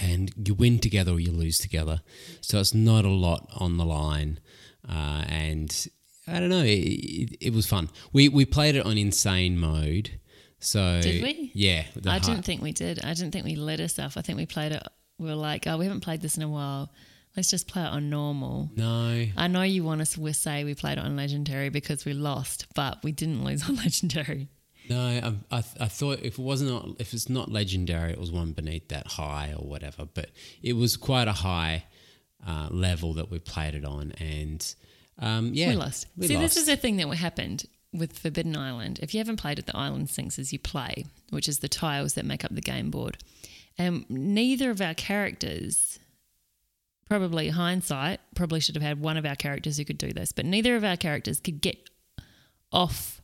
and 0.00 0.32
you 0.46 0.54
win 0.54 0.78
together 0.78 1.12
or 1.12 1.20
you 1.20 1.32
lose 1.32 1.58
together. 1.58 2.00
So 2.40 2.60
it's 2.60 2.74
not 2.74 3.04
a 3.04 3.08
lot 3.10 3.48
on 3.56 3.76
the 3.76 3.84
line, 3.84 4.40
uh, 4.88 5.24
and 5.28 5.86
I 6.26 6.40
don't 6.40 6.48
know. 6.48 6.62
It, 6.62 6.68
it, 6.78 7.36
it 7.40 7.52
was 7.52 7.66
fun. 7.66 7.88
We 8.12 8.28
we 8.28 8.44
played 8.44 8.76
it 8.76 8.84
on 8.86 8.96
insane 8.98 9.58
mode. 9.58 10.18
So 10.60 11.00
Did 11.02 11.22
we? 11.24 11.50
Yeah, 11.54 11.84
I 12.06 12.10
hard- 12.10 12.22
didn't 12.22 12.44
think 12.44 12.62
we 12.62 12.72
did. 12.72 13.04
I 13.04 13.14
didn't 13.14 13.32
think 13.32 13.44
we 13.44 13.56
let 13.56 13.80
ourselves. 13.80 14.16
I 14.16 14.22
think 14.22 14.38
we 14.38 14.46
played 14.46 14.72
it. 14.72 14.82
We 15.18 15.28
were 15.28 15.34
like, 15.34 15.66
oh, 15.66 15.76
we 15.76 15.84
haven't 15.84 16.00
played 16.02 16.20
this 16.20 16.36
in 16.36 16.42
a 16.42 16.48
while. 16.48 16.90
Let's 17.36 17.50
just 17.50 17.66
play 17.66 17.82
it 17.82 17.88
on 17.88 18.10
normal. 18.10 18.70
No, 18.76 19.26
I 19.36 19.48
know 19.48 19.62
you 19.62 19.84
want 19.84 20.02
us 20.02 20.14
to 20.14 20.32
say 20.34 20.64
we 20.64 20.74
played 20.74 20.98
it 20.98 21.04
on 21.04 21.16
legendary 21.16 21.70
because 21.70 22.04
we 22.04 22.12
lost, 22.12 22.66
but 22.74 23.02
we 23.02 23.10
didn't 23.10 23.42
lose 23.42 23.62
on 23.68 23.76
legendary. 23.76 24.48
No, 24.88 25.00
I, 25.00 25.56
I, 25.56 25.58
I 25.80 25.88
thought 25.88 26.20
if 26.20 26.38
it 26.38 26.42
wasn't 26.42 27.00
if 27.00 27.14
it's 27.14 27.28
not 27.28 27.50
legendary, 27.50 28.12
it 28.12 28.18
was 28.18 28.30
one 28.30 28.52
beneath 28.52 28.88
that 28.88 29.06
high 29.06 29.54
or 29.56 29.66
whatever. 29.66 30.06
But 30.12 30.30
it 30.62 30.74
was 30.74 30.96
quite 30.96 31.28
a 31.28 31.32
high 31.32 31.84
uh, 32.46 32.68
level 32.70 33.14
that 33.14 33.30
we 33.30 33.38
played 33.38 33.74
it 33.74 33.84
on, 33.84 34.12
and 34.18 34.74
um, 35.18 35.50
yeah, 35.54 35.70
we 35.70 35.76
lost. 35.76 36.06
we 36.16 36.26
See, 36.26 36.36
lost. 36.36 36.54
this 36.54 36.62
is 36.62 36.68
a 36.68 36.76
thing 36.76 36.96
that 36.96 37.08
happened 37.14 37.66
with 37.92 38.18
Forbidden 38.18 38.56
Island. 38.56 38.98
If 39.02 39.14
you 39.14 39.18
haven't 39.18 39.36
played 39.36 39.58
it, 39.58 39.66
the 39.66 39.76
island 39.76 40.10
sinks 40.10 40.38
as 40.38 40.52
you 40.52 40.58
play, 40.58 41.04
which 41.30 41.48
is 41.48 41.58
the 41.60 41.68
tiles 41.68 42.14
that 42.14 42.24
make 42.24 42.44
up 42.44 42.54
the 42.54 42.60
game 42.60 42.90
board. 42.90 43.18
And 43.78 44.04
neither 44.10 44.70
of 44.70 44.80
our 44.80 44.94
characters, 44.94 45.98
probably 47.08 47.50
hindsight, 47.50 48.20
probably 48.34 48.60
should 48.60 48.74
have 48.74 48.82
had 48.82 49.00
one 49.00 49.16
of 49.16 49.26
our 49.26 49.36
characters 49.36 49.76
who 49.76 49.84
could 49.84 49.98
do 49.98 50.12
this, 50.12 50.32
but 50.32 50.44
neither 50.44 50.76
of 50.76 50.84
our 50.84 50.96
characters 50.96 51.40
could 51.40 51.60
get 51.60 51.88
off. 52.72 53.21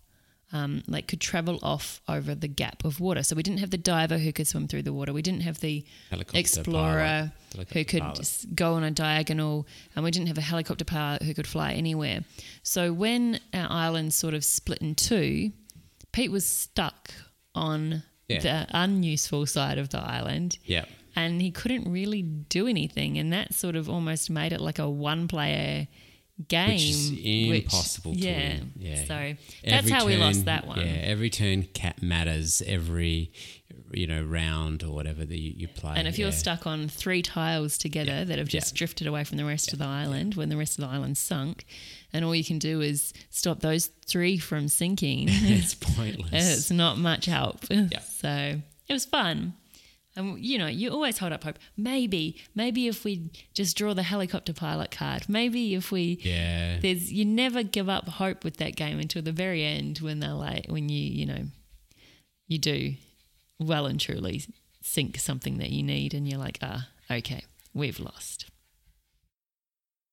Um, 0.50 0.83
like 0.87 1.07
could 1.09 1.21
travel 1.21 1.59
off 1.62 2.00
over 2.09 2.35
the 2.35 2.49
gap 2.49 2.83
of 2.83 3.00
water. 3.00 3.23
So 3.23 3.37
we 3.37 3.43
didn't 3.43 3.61
have 3.61 3.69
the 3.69 3.76
diver 3.76 4.17
who 4.17 4.33
could 4.33 4.47
swim 4.47 4.67
through 4.67 4.83
the 4.85 4.95
water. 4.95 5.12
We 5.12 5.21
didn't 5.21 5.43
have 5.43 5.61
the 5.61 5.85
Helicopter 6.09 6.38
explorer 6.40 7.33
pilot. 7.52 7.71
who 7.75 7.85
could 7.85 8.02
go 8.55 8.73
on 8.73 8.83
a 8.83 8.90
diagonal, 8.90 9.67
and 9.95 10.05
we 10.07 10.11
didn't 10.11 10.28
have 10.28 10.38
a 10.38 10.43
helicopter 10.43 10.87
pilot 10.87 11.23
who 11.23 11.35
could 11.35 11.47
fly 11.47 11.73
anywhere. 11.75 12.21
So 12.62 12.95
when 12.95 13.40
our 13.52 13.71
island 13.71 14.14
sort 14.14 14.33
of 14.33 14.43
split 14.43 14.78
in 14.78 14.95
two, 14.95 15.52
Pete 16.12 16.31
was 16.31 16.47
stuck 16.47 17.12
on 17.55 18.02
Yeah. 18.26 18.40
the 18.40 18.67
unuseful 18.71 19.45
side 19.45 19.76
of 19.76 19.90
the 19.90 19.99
island, 20.00 20.57
Yeah, 20.64 20.87
and 21.14 21.43
he 21.43 21.50
couldn't 21.50 21.90
really 21.90 22.23
do 22.23 22.67
anything. 22.67 23.19
And 23.19 23.31
that 23.35 23.52
sort 23.52 23.76
of 23.76 23.90
almost 23.90 24.31
made 24.31 24.52
it 24.55 24.62
like 24.62 24.78
a 24.78 24.88
one 24.88 25.28
player 25.28 25.88
game. 26.47 26.71
Which 26.71 26.83
is 26.90 27.11
which- 27.11 27.64
impossible 27.64 28.14
to 28.14 28.18
yeah. 28.21 28.38
win. 28.54 28.73
Yeah. 28.78 29.04
So 29.04 29.35
that's 29.64 29.75
Every 29.78 29.90
how 29.90 30.07
we 30.07 30.16
lost 30.16 30.45
that 30.45 30.66
one. 30.66 30.78
Yeah, 30.80 30.87
every 31.02 31.30
turn 31.30 31.64
cat 31.64 32.02
matters. 32.02 32.62
Every 32.66 33.33
you 33.90 34.07
know 34.07 34.23
round 34.23 34.83
or 34.83 34.92
whatever 34.92 35.25
that 35.25 35.38
you, 35.38 35.54
you 35.57 35.68
play. 35.68 35.95
And 35.97 36.07
if 36.07 36.18
you're 36.18 36.28
yeah. 36.28 36.35
stuck 36.35 36.66
on 36.66 36.88
three 36.88 37.23
tiles 37.23 37.78
together 37.78 38.25
that 38.25 38.38
have 38.38 38.49
just 38.49 38.75
Yeah. 38.75 38.78
drifted 38.78 39.07
away 39.07 39.25
from 39.25 39.38
the 39.38 39.45
rest 39.47 39.73
of 39.73 39.78
the 39.78 39.87
island 39.87 40.35
when 40.35 40.49
the 40.50 40.57
rest 40.59 40.78
of 40.78 40.85
the 40.85 40.90
island's 40.90 41.18
sunk, 41.21 41.64
and 42.12 42.25
all 42.25 42.35
you 42.35 42.45
can 42.45 42.59
do 42.59 42.80
is 42.83 43.12
stop 43.30 43.61
those 43.61 43.90
three 44.07 44.37
from 44.38 44.68
sinking, 44.68 45.26
it's 45.30 45.75
pointless. 45.75 46.59
it's 46.59 46.71
not 46.71 46.99
much 46.99 47.25
help. 47.26 47.64
So 48.21 48.61
it 48.88 48.92
was 48.92 49.04
fun. 49.04 49.54
And 50.19 50.45
you 50.45 50.59
know, 50.59 50.67
you 50.67 50.91
always 50.91 51.19
hold 51.19 51.33
up 51.33 51.45
hope. 51.45 51.59
Maybe, 51.77 52.37
maybe 52.55 52.89
if 52.89 53.05
we 53.05 53.31
just 53.55 53.77
draw 53.77 53.95
the 53.95 54.03
helicopter 54.03 54.53
pilot 54.53 54.91
card, 54.91 55.29
maybe 55.29 55.75
if 55.75 55.93
we 55.93 56.19
yeah, 56.23 56.79
there's 56.81 57.13
you 57.13 57.25
never 57.25 57.63
give 57.63 57.89
up 57.89 58.09
hope 58.09 58.43
with 58.43 58.57
that 58.57 58.75
game 58.75 58.99
until 58.99 59.23
the 59.23 59.33
very 59.33 59.65
end 59.65 59.99
when 59.99 60.19
they're 60.19 60.33
like 60.33 60.67
when 60.69 60.89
you 60.89 61.01
you 61.01 61.25
know 61.25 61.45
you 62.49 62.59
do 62.59 62.95
well 63.61 63.87
and 63.87 64.01
truly 64.01 64.43
sink 64.83 65.19
something 65.19 65.59
that 65.59 65.71
you 65.71 65.83
need 65.83 66.15
and 66.15 66.29
you're 66.29 66.39
like 66.39 66.59
ah 66.63 66.89
okay 67.11 67.45
we've 67.75 68.01
lost 68.01 68.47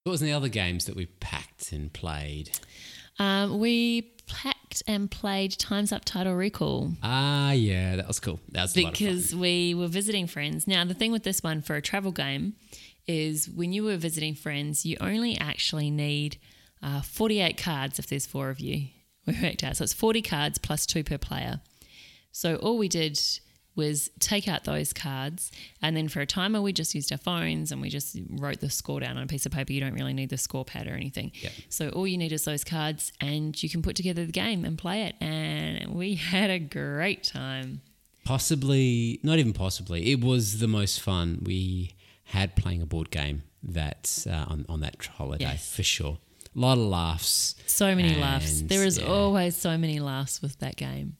what 0.04 0.12
was 0.12 0.20
the 0.20 0.32
other 0.32 0.48
games 0.48 0.84
that 0.84 0.94
we 0.94 1.06
packed 1.06 1.72
and 1.72 1.92
played? 1.92 2.50
um, 3.18 3.58
we 3.58 4.12
packed 4.26 4.82
and 4.86 5.10
played 5.10 5.52
times 5.58 5.92
up 5.92 6.04
title 6.04 6.34
recall. 6.34 6.92
Ah, 7.02 7.52
yeah, 7.52 7.96
that 7.96 8.06
was 8.08 8.20
cool. 8.20 8.40
That 8.50 8.62
was 8.62 8.76
a 8.76 8.82
lot 8.82 8.92
of 8.92 8.98
fun. 8.98 9.06
because 9.06 9.34
we 9.34 9.74
were 9.74 9.86
visiting 9.88 10.26
friends. 10.26 10.66
Now 10.66 10.84
the 10.84 10.94
thing 10.94 11.12
with 11.12 11.22
this 11.22 11.42
one 11.42 11.62
for 11.62 11.76
a 11.76 11.82
travel 11.82 12.12
game 12.12 12.54
is 13.06 13.48
when 13.48 13.72
you 13.72 13.84
were 13.84 13.96
visiting 13.96 14.34
friends 14.34 14.84
you 14.84 14.96
only 15.00 15.38
actually 15.38 15.90
need 15.90 16.38
uh, 16.82 17.00
48 17.02 17.56
cards 17.56 17.98
if 17.98 18.06
there's 18.08 18.26
four 18.26 18.50
of 18.50 18.60
you. 18.60 18.88
We 19.26 19.36
worked 19.42 19.64
out. 19.64 19.76
So 19.76 19.82
it's 19.82 19.92
40 19.92 20.22
cards 20.22 20.58
plus 20.58 20.86
two 20.86 21.02
per 21.02 21.18
player. 21.18 21.60
So 22.30 22.56
all 22.56 22.78
we 22.78 22.88
did 22.88 23.18
was 23.76 24.10
take 24.18 24.48
out 24.48 24.64
those 24.64 24.92
cards, 24.92 25.52
and 25.82 25.96
then 25.96 26.08
for 26.08 26.20
a 26.20 26.26
timer, 26.26 26.60
we 26.62 26.72
just 26.72 26.94
used 26.94 27.12
our 27.12 27.18
phones 27.18 27.70
and 27.70 27.80
we 27.80 27.88
just 27.90 28.16
wrote 28.30 28.60
the 28.60 28.70
score 28.70 29.00
down 29.00 29.16
on 29.16 29.22
a 29.22 29.26
piece 29.26 29.46
of 29.46 29.52
paper. 29.52 29.72
You 29.72 29.80
don't 29.80 29.94
really 29.94 30.14
need 30.14 30.30
the 30.30 30.38
score 30.38 30.64
pad 30.64 30.86
or 30.86 30.94
anything. 30.94 31.32
Yep. 31.40 31.52
So 31.68 31.88
all 31.90 32.06
you 32.06 32.18
need 32.18 32.32
is 32.32 32.44
those 32.44 32.64
cards, 32.64 33.12
and 33.20 33.60
you 33.62 33.68
can 33.68 33.82
put 33.82 33.94
together 33.96 34.24
the 34.26 34.32
game 34.32 34.64
and 34.64 34.76
play 34.78 35.02
it. 35.02 35.14
And 35.20 35.94
we 35.94 36.14
had 36.32 36.50
a 36.50 36.58
great 36.58 37.22
time. 37.22 37.82
Possibly, 38.24 39.20
not 39.22 39.38
even 39.38 39.52
possibly. 39.52 40.10
It 40.10 40.20
was 40.20 40.58
the 40.58 40.66
most 40.68 41.00
fun 41.00 41.42
we 41.44 41.92
had 42.24 42.56
playing 42.56 42.82
a 42.82 42.86
board 42.86 43.10
game 43.10 43.44
that 43.62 44.26
uh, 44.28 44.44
on 44.48 44.66
on 44.68 44.80
that 44.80 45.04
holiday 45.16 45.44
Yes. 45.44 45.74
for 45.74 45.82
sure. 45.82 46.18
A 46.54 46.58
lot 46.58 46.72
of 46.78 46.84
laughs. 46.84 47.54
So 47.66 47.94
many 47.94 48.14
laughs. 48.16 48.62
There 48.62 48.84
is 48.84 48.98
yeah. 48.98 49.06
always 49.06 49.56
so 49.56 49.76
many 49.78 50.00
laughs 50.00 50.42
with 50.42 50.58
that 50.58 50.76
game. 50.76 51.16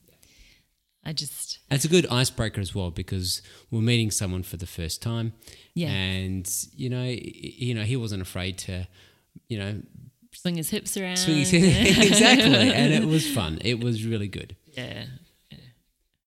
I 1.07 1.13
just 1.13 1.59
It's 1.71 1.85
a 1.85 1.89
good 1.89 2.07
icebreaker 2.11 2.61
as 2.61 2.75
well 2.75 2.91
because 2.91 3.41
we're 3.71 3.81
meeting 3.81 4.11
someone 4.11 4.43
for 4.43 4.57
the 4.57 4.67
first 4.67 5.01
time. 5.03 5.33
Yeah. 5.75 5.91
And 5.91 6.51
you 6.75 6.91
know, 6.91 7.05
you 7.05 7.75
know, 7.75 7.83
he 7.83 7.97
wasn't 7.97 8.23
afraid 8.23 8.59
to, 8.59 8.87
you 9.49 9.59
know, 9.59 9.83
swing 10.33 10.57
his 10.57 10.71
hips 10.71 10.97
around. 10.97 11.17
swing 11.17 11.39
his 11.39 11.53
exactly, 11.53 12.73
and 12.73 12.93
it 12.93 13.07
was 13.07 13.29
fun. 13.33 13.59
It 13.63 13.83
was 13.83 14.05
really 14.05 14.29
good. 14.29 14.57
yeah. 14.77 15.07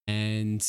And 0.08 0.68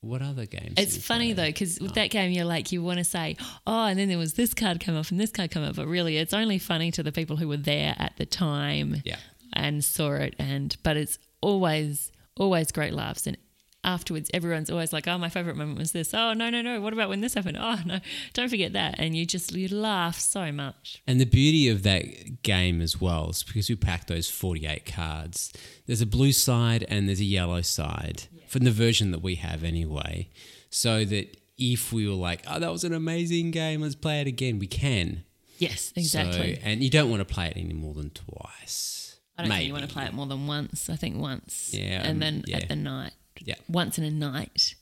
what 0.00 0.22
other 0.22 0.46
games? 0.46 0.74
It's 0.78 0.96
funny 0.96 1.32
though, 1.32 1.46
because 1.46 1.78
with 1.78 1.92
oh. 1.92 1.94
that 1.94 2.10
game, 2.10 2.32
you're 2.32 2.44
like, 2.44 2.72
you 2.72 2.82
want 2.82 2.98
to 2.98 3.04
say, 3.04 3.36
oh, 3.66 3.84
and 3.84 3.98
then 3.98 4.08
there 4.08 4.18
was 4.18 4.34
this 4.34 4.54
card 4.54 4.80
come 4.80 4.96
up 4.96 5.10
and 5.10 5.20
this 5.20 5.30
card 5.30 5.50
come 5.50 5.62
up, 5.62 5.76
but 5.76 5.86
really, 5.86 6.16
it's 6.16 6.32
only 6.34 6.58
funny 6.58 6.90
to 6.92 7.02
the 7.02 7.12
people 7.12 7.36
who 7.36 7.46
were 7.46 7.58
there 7.58 7.94
at 7.98 8.16
the 8.16 8.26
time 8.26 9.02
Yeah. 9.04 9.18
and 9.52 9.84
saw 9.84 10.12
it. 10.12 10.34
And 10.38 10.76
but 10.82 10.96
it's 10.96 11.18
always, 11.42 12.10
always 12.36 12.72
great 12.72 12.94
laughs. 12.94 13.26
And 13.26 13.36
afterwards, 13.82 14.30
everyone's 14.34 14.70
always 14.70 14.92
like, 14.92 15.08
oh, 15.08 15.18
my 15.18 15.28
favorite 15.28 15.56
moment 15.56 15.78
was 15.78 15.92
this. 15.92 16.12
Oh, 16.12 16.32
no, 16.32 16.50
no, 16.50 16.62
no. 16.62 16.80
What 16.80 16.92
about 16.92 17.08
when 17.08 17.20
this 17.20 17.34
happened? 17.34 17.58
Oh, 17.60 17.78
no, 17.84 18.00
don't 18.32 18.48
forget 18.48 18.72
that. 18.74 18.96
And 18.98 19.16
you 19.16 19.26
just 19.26 19.52
you 19.52 19.68
laugh 19.68 20.18
so 20.18 20.52
much. 20.52 21.02
And 21.06 21.20
the 21.20 21.24
beauty 21.24 21.68
of 21.68 21.82
that 21.84 22.42
game 22.42 22.80
as 22.80 23.00
well 23.00 23.30
is 23.30 23.42
because 23.42 23.68
we 23.68 23.76
packed 23.76 24.08
those 24.08 24.28
48 24.28 24.84
cards, 24.86 25.52
there's 25.86 26.00
a 26.00 26.06
blue 26.06 26.32
side 26.32 26.84
and 26.88 27.08
there's 27.08 27.20
a 27.20 27.24
yellow 27.24 27.62
side 27.62 28.24
from 28.48 28.64
the 28.64 28.70
version 28.70 29.10
that 29.12 29.22
we 29.22 29.36
have 29.36 29.64
anyway. 29.64 30.28
So 30.70 31.04
that 31.04 31.36
if 31.58 31.92
we 31.92 32.06
were 32.08 32.14
like, 32.14 32.42
oh, 32.48 32.58
that 32.58 32.72
was 32.72 32.84
an 32.84 32.92
amazing 32.92 33.50
game, 33.50 33.82
let's 33.82 33.94
play 33.94 34.20
it 34.20 34.26
again, 34.26 34.58
we 34.58 34.66
can. 34.66 35.24
Yes, 35.58 35.92
exactly. 35.94 36.56
So, 36.56 36.60
and 36.64 36.82
you 36.82 36.88
don't 36.90 37.10
want 37.10 37.20
to 37.20 37.34
play 37.34 37.46
it 37.48 37.56
any 37.56 37.74
more 37.74 37.92
than 37.92 38.10
twice. 38.10 39.18
I 39.36 39.42
don't 39.42 39.48
Maybe. 39.50 39.58
think 39.60 39.66
you 39.68 39.72
want 39.74 39.88
to 39.88 39.92
play 39.92 40.04
it 40.04 40.12
more 40.14 40.26
than 40.26 40.46
once. 40.46 40.88
I 40.90 40.96
think 40.96 41.16
once. 41.18 41.70
Yeah, 41.72 42.00
And 42.02 42.12
um, 42.12 42.18
then 42.18 42.44
yeah. 42.46 42.58
at 42.58 42.68
the 42.68 42.76
night. 42.76 43.12
Yeah. 43.40 43.54
Once 43.68 43.98
in 43.98 44.04
a 44.04 44.10
night. 44.10 44.74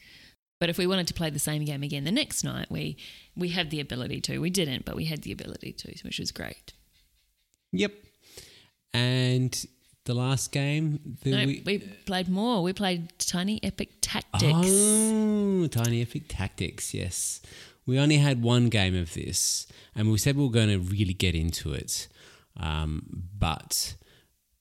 But 0.61 0.69
if 0.69 0.77
we 0.79 0.87
wanted 0.87 1.07
to 1.09 1.15
play 1.15 1.31
the 1.31 1.39
same 1.39 1.65
game 1.65 1.83
again 1.85 2.05
the 2.05 2.11
next 2.13 2.43
night, 2.43 2.67
we 2.71 2.97
we 3.37 3.51
had 3.51 3.71
the 3.71 3.81
ability 3.81 4.21
to. 4.23 4.39
We 4.41 4.51
didn't, 4.51 4.85
but 4.85 4.97
we 4.97 5.05
had 5.05 5.23
the 5.23 5.31
ability 5.33 5.73
to, 5.73 5.95
which 6.03 6.19
was 6.19 6.33
great. 6.33 6.73
Yep. 7.73 7.93
And 8.93 9.67
the 10.05 10.15
last 10.15 10.53
game 10.53 11.17
No, 11.25 11.45
we. 11.45 11.63
we 11.65 11.79
played 11.79 12.29
more. 12.29 12.63
We 12.63 12.73
played 12.73 13.17
Tiny 13.19 13.63
Epic 13.63 13.91
Tactics. 14.01 14.43
Oh, 14.43 15.67
Tiny 15.71 16.03
Epic 16.03 16.25
Tactics, 16.29 16.95
yes. 16.95 17.41
We 17.87 17.99
only 17.99 18.17
had 18.17 18.43
one 18.43 18.69
game 18.69 18.97
of 18.97 19.15
this, 19.15 19.67
and 19.95 20.11
we 20.11 20.19
said 20.19 20.37
we 20.37 20.45
were 20.45 20.51
going 20.51 20.69
to 20.69 20.79
really 20.79 21.15
get 21.15 21.35
into 21.35 21.73
it. 21.73 22.09
Um, 22.57 23.25
but 23.39 23.95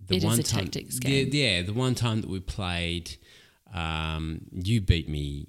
the 0.06 0.18
It 0.18 0.24
one 0.24 0.40
a 0.40 0.44
time, 0.44 0.66
game. 0.66 1.30
yeah, 1.32 1.62
the 1.62 1.74
one 1.74 1.96
time 1.96 2.22
that 2.22 2.30
we 2.30 2.40
played, 2.40 3.18
um, 3.74 4.42
you 4.52 4.82
beat 4.82 5.08
me 5.10 5.48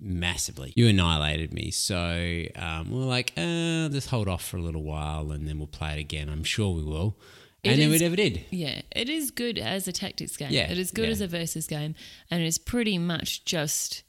massively. 0.00 0.72
You 0.76 0.88
annihilated 0.88 1.52
me. 1.52 1.70
So 1.70 2.44
um, 2.56 2.90
we 2.90 3.02
are 3.02 3.06
like, 3.06 3.32
uh, 3.36 3.88
let's 3.92 4.06
hold 4.06 4.28
off 4.28 4.44
for 4.44 4.56
a 4.56 4.62
little 4.62 4.82
while, 4.82 5.30
and 5.32 5.46
then 5.46 5.58
we'll 5.58 5.66
play 5.66 5.92
it 5.94 5.98
again. 6.00 6.28
I'm 6.28 6.44
sure 6.44 6.74
we 6.74 6.82
will. 6.82 7.18
It 7.62 7.72
and 7.72 7.82
then 7.82 7.88
we 7.90 7.96
is- 7.96 8.02
never 8.02 8.16
did. 8.16 8.44
Yeah, 8.50 8.80
it 8.96 9.08
is 9.10 9.30
good 9.30 9.58
as 9.58 9.86
a 9.86 9.92
tactics 9.92 10.36
game. 10.36 10.50
Yeah, 10.50 10.70
it 10.70 10.78
is 10.78 10.90
good 10.90 11.06
yeah. 11.06 11.10
as 11.12 11.20
a 11.20 11.26
versus 11.26 11.66
game, 11.66 11.94
and 12.30 12.42
it's 12.42 12.56
pretty 12.58 12.96
much 12.96 13.44
just 13.44 14.02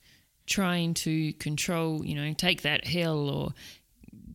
trying 0.45 0.93
to 0.93 1.33
control, 1.33 2.05
you 2.05 2.15
know, 2.15 2.33
take 2.33 2.61
that 2.61 2.85
hill 2.85 3.29
or 3.29 3.53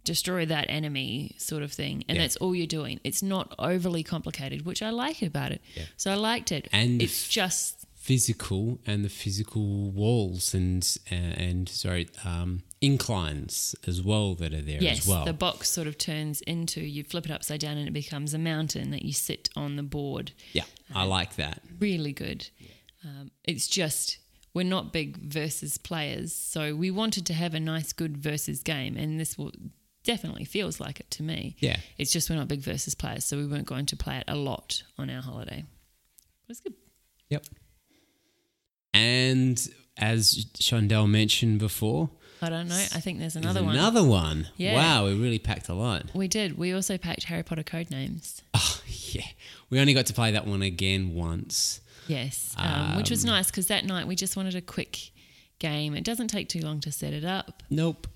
destroy 0.05 0.47
that 0.47 0.67
enemy 0.69 1.35
sort 1.39 1.63
of 1.63 1.73
thing. 1.73 2.05
And 2.09 2.17
Yeah. 2.17 2.23
that's 2.23 2.37
all 2.37 2.55
you're 2.55 2.67
doing. 2.67 3.01
It's 3.03 3.23
not 3.23 3.55
overly 3.59 4.03
complicated, 4.05 4.65
which 4.65 4.81
I 4.83 4.91
like 4.91 5.21
about 5.21 5.51
it. 5.51 5.61
Yeah. 5.75 5.83
So 5.97 6.13
I 6.13 6.15
liked 6.15 6.53
it. 6.53 6.69
And 6.73 7.03
it's 7.03 7.25
f- 7.25 7.31
just 7.31 7.76
physical 8.07 8.79
and 8.87 9.05
the 9.05 9.09
physical 9.09 9.91
walls 9.91 10.55
and 10.55 10.97
uh, 11.11 11.15
and 11.15 11.69
sorry 11.69 12.09
um, 12.25 12.63
inclines 12.81 13.75
as 13.85 14.01
well 14.01 14.37
that 14.37 14.55
are 14.55 14.61
there 14.61 14.81
yes, 14.81 15.01
as 15.01 15.09
well. 15.09 15.25
the 15.25 15.33
box 15.33 15.69
sort 15.69 15.89
of 15.89 15.99
turns 15.99 16.41
into 16.43 16.81
you 16.81 17.03
flip 17.03 17.25
it 17.25 17.33
upside 17.33 17.59
down 17.59 17.77
and 17.77 17.89
it 17.89 17.93
becomes 17.93 18.33
a 18.33 18.39
mountain 18.39 18.93
that 18.93 19.05
you 19.05 19.13
sit 19.13 19.49
on 19.57 19.75
the 19.75 19.83
board. 19.83 20.31
yeah, 20.53 20.63
I 20.95 21.03
like 21.03 21.35
that. 21.35 21.63
really 21.81 22.13
good. 22.13 22.49
Um, 23.05 23.33
it's 23.43 23.67
just 23.67 24.19
we're 24.55 24.63
not 24.63 24.93
big 24.93 25.17
versus 25.17 25.77
players, 25.77 26.33
so 26.33 26.77
we 26.77 26.93
wanted 26.93 27.27
to 27.27 27.35
have 27.35 27.55
a 27.55 27.61
nice, 27.61 27.93
good 27.93 28.17
versus 28.17 28.63
game, 28.63 28.97
and 28.97 29.19
this 29.19 29.37
will 29.37 29.51
definitely 30.05 30.45
feels 30.45 30.79
like 30.79 31.01
it 31.01 31.11
to 31.11 31.25
me. 31.25 31.57
Yeah. 31.59 31.79
It's 31.99 32.13
just 32.13 32.31
we're 32.31 32.37
not 32.37 32.47
big 32.47 32.61
versus 32.61 32.95
players, 32.95 33.25
so 33.25 33.37
we 33.37 33.49
weren't 33.49 33.67
going 33.67 33.87
to 33.87 33.97
play 33.97 34.19
it 34.19 34.25
a 34.29 34.37
lot 34.37 34.85
on 34.97 35.11
our 35.11 35.23
holiday. 35.23 35.59
It 35.59 36.49
was 36.49 36.61
good. 36.61 36.75
Yep. 37.31 37.47
And 38.95 39.59
as 39.99 40.47
Shondell 40.59 41.09
mentioned 41.09 41.59
before, 41.59 42.11
I 42.43 42.51
don't 42.51 42.69
know. 42.69 42.75
I 42.77 43.01
think 43.01 43.19
there's 43.19 43.35
there's 43.35 43.45
another 43.45 43.65
one. 43.65 43.75
another 43.77 44.05
one. 44.05 44.49
Yeah. 44.57 44.75
Wow, 44.75 45.07
we 45.07 45.15
really 45.15 45.39
packed 45.39 45.69
a 45.69 45.75
lot. 45.75 46.05
We 46.15 46.29
did. 46.29 46.59
We 46.59 46.73
also 46.73 46.99
packed 46.99 47.25
Harry 47.25 47.43
Potter 47.43 47.63
Codenames. 47.63 48.43
Oh, 48.55 48.81
yeah. 48.87 49.27
We 49.71 49.81
only 49.81 49.95
got 49.95 50.07
to 50.07 50.13
play 50.13 50.33
that 50.33 50.47
one 50.47 50.63
again 50.63 51.15
once. 51.15 51.81
Yes, 52.09 52.55
um, 52.57 52.97
which 52.97 53.11
was 53.11 53.25
nice 53.25 53.47
because 53.51 53.67
that 53.67 53.85
night 53.85 54.07
we 54.07 54.15
just 54.15 54.37
wanted 54.37 54.55
a 54.55 54.61
quick 54.61 55.11
game. 55.59 55.95
It 55.97 56.05
doesn't 56.05 56.29
take 56.29 56.49
too 56.49 56.61
long 56.61 56.79
to 56.81 56.93
set 56.93 57.13
it 57.13 57.25
up, 57.25 57.65
Nope. 57.69 58.07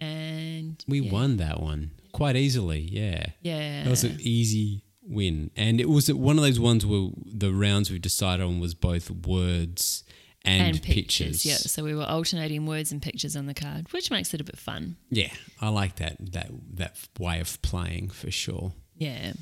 and 0.00 0.82
We 0.88 1.00
yeah. 1.00 1.12
won 1.12 1.36
that 1.36 1.60
one 1.60 1.90
quite 2.12 2.36
easily. 2.36 2.80
Yeah. 2.80 3.26
Yeah, 3.42 3.84
That 3.84 3.90
was 3.90 4.04
an 4.04 4.16
easy 4.20 4.82
win. 5.10 5.50
And 5.56 5.80
it 5.80 5.88
was 5.88 6.12
one 6.12 6.38
of 6.38 6.44
those 6.44 6.60
ones 6.60 6.86
where 6.86 7.10
the 7.26 7.52
rounds 7.52 7.90
we 7.90 7.98
decided 7.98 8.44
on 8.44 8.60
was 8.60 8.74
both 8.74 9.10
words 9.10 10.04
and, 10.42 10.82
pictures. 10.82 11.44
Yeah, 11.44 11.56
so 11.56 11.84
we 11.84 11.94
were 11.94 12.04
alternating 12.04 12.66
words 12.66 12.92
and 12.92 13.02
pictures 13.02 13.36
on 13.36 13.46
the 13.46 13.54
card, 13.54 13.92
which 13.92 14.10
makes 14.10 14.32
it 14.32 14.40
a 14.40 14.44
bit 14.44 14.58
fun. 14.58 14.96
Yeah, 15.10 15.32
I 15.60 15.68
like 15.68 15.96
that 15.96 16.16
that 16.32 16.50
that 16.74 16.96
way 17.18 17.40
of 17.40 17.60
playing 17.62 18.10
for 18.10 18.30
sure. 18.30 18.72
Yeah. 18.94 19.32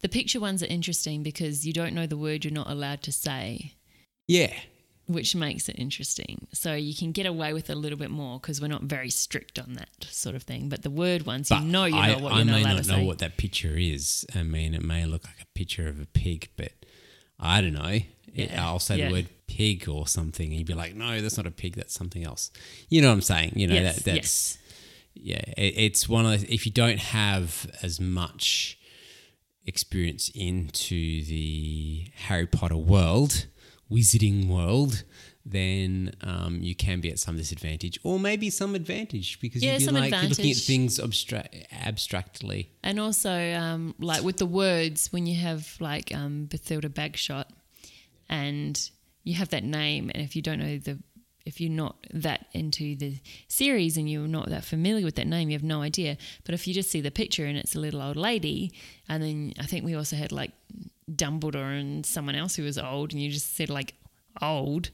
The 0.00 0.08
picture 0.08 0.40
ones 0.40 0.62
are 0.62 0.66
interesting 0.66 1.22
because 1.22 1.66
you 1.66 1.72
don't 1.72 1.94
know 1.94 2.06
the 2.06 2.16
word 2.16 2.44
you're 2.44 2.52
not 2.52 2.70
allowed 2.70 3.02
to 3.02 3.12
say. 3.12 3.74
Yeah, 4.26 4.52
which 5.06 5.34
makes 5.34 5.68
it 5.68 5.76
interesting. 5.78 6.46
So 6.52 6.74
you 6.74 6.94
can 6.94 7.12
get 7.12 7.26
away 7.26 7.52
with 7.52 7.68
a 7.70 7.74
little 7.74 7.98
bit 7.98 8.10
more 8.10 8.38
because 8.38 8.60
we're 8.60 8.68
not 8.68 8.82
very 8.82 9.10
strict 9.10 9.58
on 9.58 9.74
that 9.74 9.88
sort 10.10 10.34
of 10.34 10.42
thing. 10.44 10.68
But 10.68 10.82
the 10.82 10.90
word 10.90 11.26
ones, 11.26 11.50
you 11.50 11.60
know, 11.60 11.84
you're 11.84 11.98
I, 11.98 12.12
not 12.12 12.20
what 12.20 12.32
I 12.32 12.36
you're 12.36 12.44
not 12.46 12.52
may 12.52 12.62
not 12.62 12.82
to 12.84 12.88
know 12.88 12.96
say. 12.98 13.04
what 13.04 13.18
that 13.18 13.36
picture 13.36 13.76
is. 13.76 14.24
I 14.34 14.42
mean, 14.42 14.74
it 14.74 14.82
may 14.82 15.04
look 15.04 15.24
like 15.24 15.40
a 15.42 15.46
picture 15.58 15.88
of 15.88 16.00
a 16.00 16.06
pig, 16.06 16.50
but 16.56 16.72
I 17.38 17.60
don't 17.60 17.74
know. 17.74 17.86
It- 17.88 18.06
Yeah, 18.34 18.64
I'll 18.66 18.78
say 18.78 18.96
yeah. 18.98 19.08
the 19.08 19.12
word 19.14 19.28
pig 19.46 19.88
or 19.88 20.06
something, 20.06 20.46
and 20.48 20.56
you'd 20.56 20.66
be 20.66 20.72
like, 20.74 20.94
"No, 20.94 21.20
that's 21.20 21.36
not 21.36 21.46
a 21.46 21.50
pig. 21.50 21.76
That's 21.76 21.92
something 21.92 22.24
else." 22.24 22.50
You 22.88 23.02
know 23.02 23.08
what 23.08 23.14
I'm 23.14 23.20
saying? 23.22 23.52
You 23.56 23.66
know 23.66 23.74
Yes, 23.74 23.96
that 23.96 24.04
that's 24.04 24.58
yeah. 25.14 25.42
It, 25.58 25.74
it's 25.76 26.08
one 26.08 26.24
of 26.24 26.30
those. 26.30 26.44
If 26.44 26.64
you 26.64 26.72
don't 26.72 26.98
have 27.00 27.66
as 27.82 28.00
much 28.00 28.78
experience 29.66 30.30
into 30.34 31.24
the 31.24 32.06
Harry 32.14 32.46
Potter 32.46 32.76
world, 32.76 33.46
wizarding 33.92 34.48
world, 34.48 35.04
then 35.44 36.12
um, 36.22 36.58
you 36.62 36.74
can 36.74 37.00
be 37.00 37.10
at 37.10 37.18
some 37.18 37.36
disadvantage, 37.36 37.98
or 38.04 38.18
maybe 38.20 38.48
some 38.50 38.74
advantage 38.74 39.40
because 39.40 39.62
Yeah, 39.62 39.78
you'd 39.78 39.88
be 39.88 39.92
like 39.92 40.12
you're 40.12 40.30
looking 40.30 40.50
at 40.50 40.56
things 40.56 40.98
abstra- 40.98 41.48
abstractly. 41.72 42.70
And 42.82 43.00
also, 43.00 43.32
um, 43.54 43.94
like 43.98 44.22
with 44.22 44.38
the 44.38 44.46
words, 44.46 45.12
when 45.12 45.26
you 45.26 45.38
have 45.40 45.76
like 45.80 46.14
um, 46.14 46.46
Bathilda 46.48 46.88
Bagshot, 46.88 47.46
and 48.28 48.90
you 49.24 49.34
have 49.34 49.50
that 49.50 49.64
name, 49.64 50.10
and 50.14 50.22
if 50.22 50.34
you 50.36 50.42
don't 50.42 50.58
know 50.58 50.78
the, 50.78 50.98
if 51.44 51.60
you're 51.60 51.70
not 51.70 51.96
that 52.12 52.46
into 52.52 52.94
the 52.96 53.16
series 53.48 53.96
and 53.96 54.08
you're 54.10 54.28
not 54.28 54.48
that 54.50 54.64
familiar 54.64 55.04
with 55.04 55.16
that 55.16 55.26
name, 55.26 55.50
you 55.50 55.54
have 55.56 55.62
no 55.64 55.82
idea. 55.82 56.16
But 56.44 56.54
if 56.54 56.66
you 56.66 56.74
just 56.74 56.90
see 56.90 57.00
the 57.00 57.10
picture 57.10 57.44
and 57.46 57.58
it's 57.58 57.74
a 57.74 57.80
little 57.80 58.00
old 58.02 58.16
lady, 58.16 58.72
and 59.08 59.22
then 59.22 59.54
I 59.58 59.66
think 59.66 59.84
we 59.84 59.94
also 59.94 60.16
had 60.16 60.32
like 60.32 60.52
Dumbledore 61.10 61.78
and 61.80 62.06
someone 62.06 62.34
else 62.36 62.56
who 62.56 62.62
was 62.62 62.78
old, 62.78 63.12
and 63.12 63.20
you 63.20 63.30
just 63.30 63.56
said 63.56 63.70
like 63.70 63.94
old. 64.40 64.90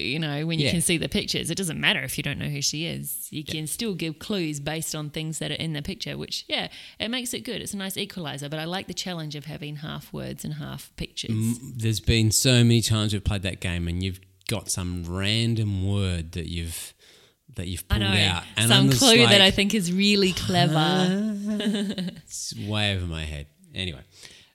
You 0.00 0.18
know, 0.18 0.46
when 0.46 0.58
you 0.58 0.64
Yeah. 0.64 0.70
can 0.70 0.80
see 0.80 0.96
the 0.96 1.08
pictures, 1.08 1.50
it 1.50 1.54
doesn't 1.56 1.78
matter 1.78 2.02
if 2.02 2.16
you 2.16 2.22
don't 2.24 2.38
know 2.38 2.48
who 2.48 2.62
she 2.62 2.86
is. 2.86 3.28
You 3.30 3.44
can 3.44 3.66
still 3.66 3.94
give 3.94 4.18
clues 4.18 4.58
based 4.58 4.94
on 4.94 5.10
things 5.10 5.38
that 5.38 5.50
are 5.50 5.56
in 5.56 5.74
the 5.74 5.82
picture, 5.82 6.16
which, 6.16 6.46
yeah, 6.48 6.68
it 6.98 7.08
makes 7.10 7.34
it 7.34 7.40
good. 7.40 7.60
It's 7.60 7.74
a 7.74 7.76
nice 7.76 7.98
equalizer, 7.98 8.48
but 8.48 8.58
I 8.58 8.64
like 8.64 8.86
the 8.86 8.94
challenge 8.94 9.34
of 9.36 9.44
having 9.44 9.76
half 9.76 10.10
words 10.10 10.46
and 10.46 10.54
half 10.54 10.90
pictures. 10.96 11.58
There's 11.76 12.00
been 12.00 12.30
so 12.30 12.64
many 12.64 12.80
times 12.80 13.12
we've 13.12 13.22
played 13.22 13.42
that 13.42 13.60
game, 13.60 13.86
and 13.86 14.02
you've 14.02 14.20
got 14.48 14.70
some 14.70 15.04
random 15.08 15.86
word 15.88 16.32
that 16.32 16.48
you've 16.48 16.94
that 17.56 17.66
you've 17.66 17.86
pulled 17.86 18.02
out, 18.02 18.44
and 18.56 18.68
Some 18.68 18.90
clue 18.90 19.26
that 19.26 19.40
I 19.42 19.50
think 19.50 19.74
is 19.74 19.92
really 19.92 20.32
clever. 20.32 21.38
It's 22.24 22.54
way 22.56 22.96
over 22.96 23.04
my 23.06 23.24
head. 23.24 23.46
Anyway, 23.74 24.00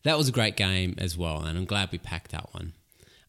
that 0.03 0.17
was 0.17 0.27
a 0.29 0.31
great 0.31 0.55
game 0.55 0.95
as 0.97 1.15
well, 1.17 1.41
and 1.43 1.57
I'm 1.57 1.65
glad 1.65 1.91
we 1.91 1.99
packed 1.99 2.31
that 2.31 2.53
one. 2.53 2.73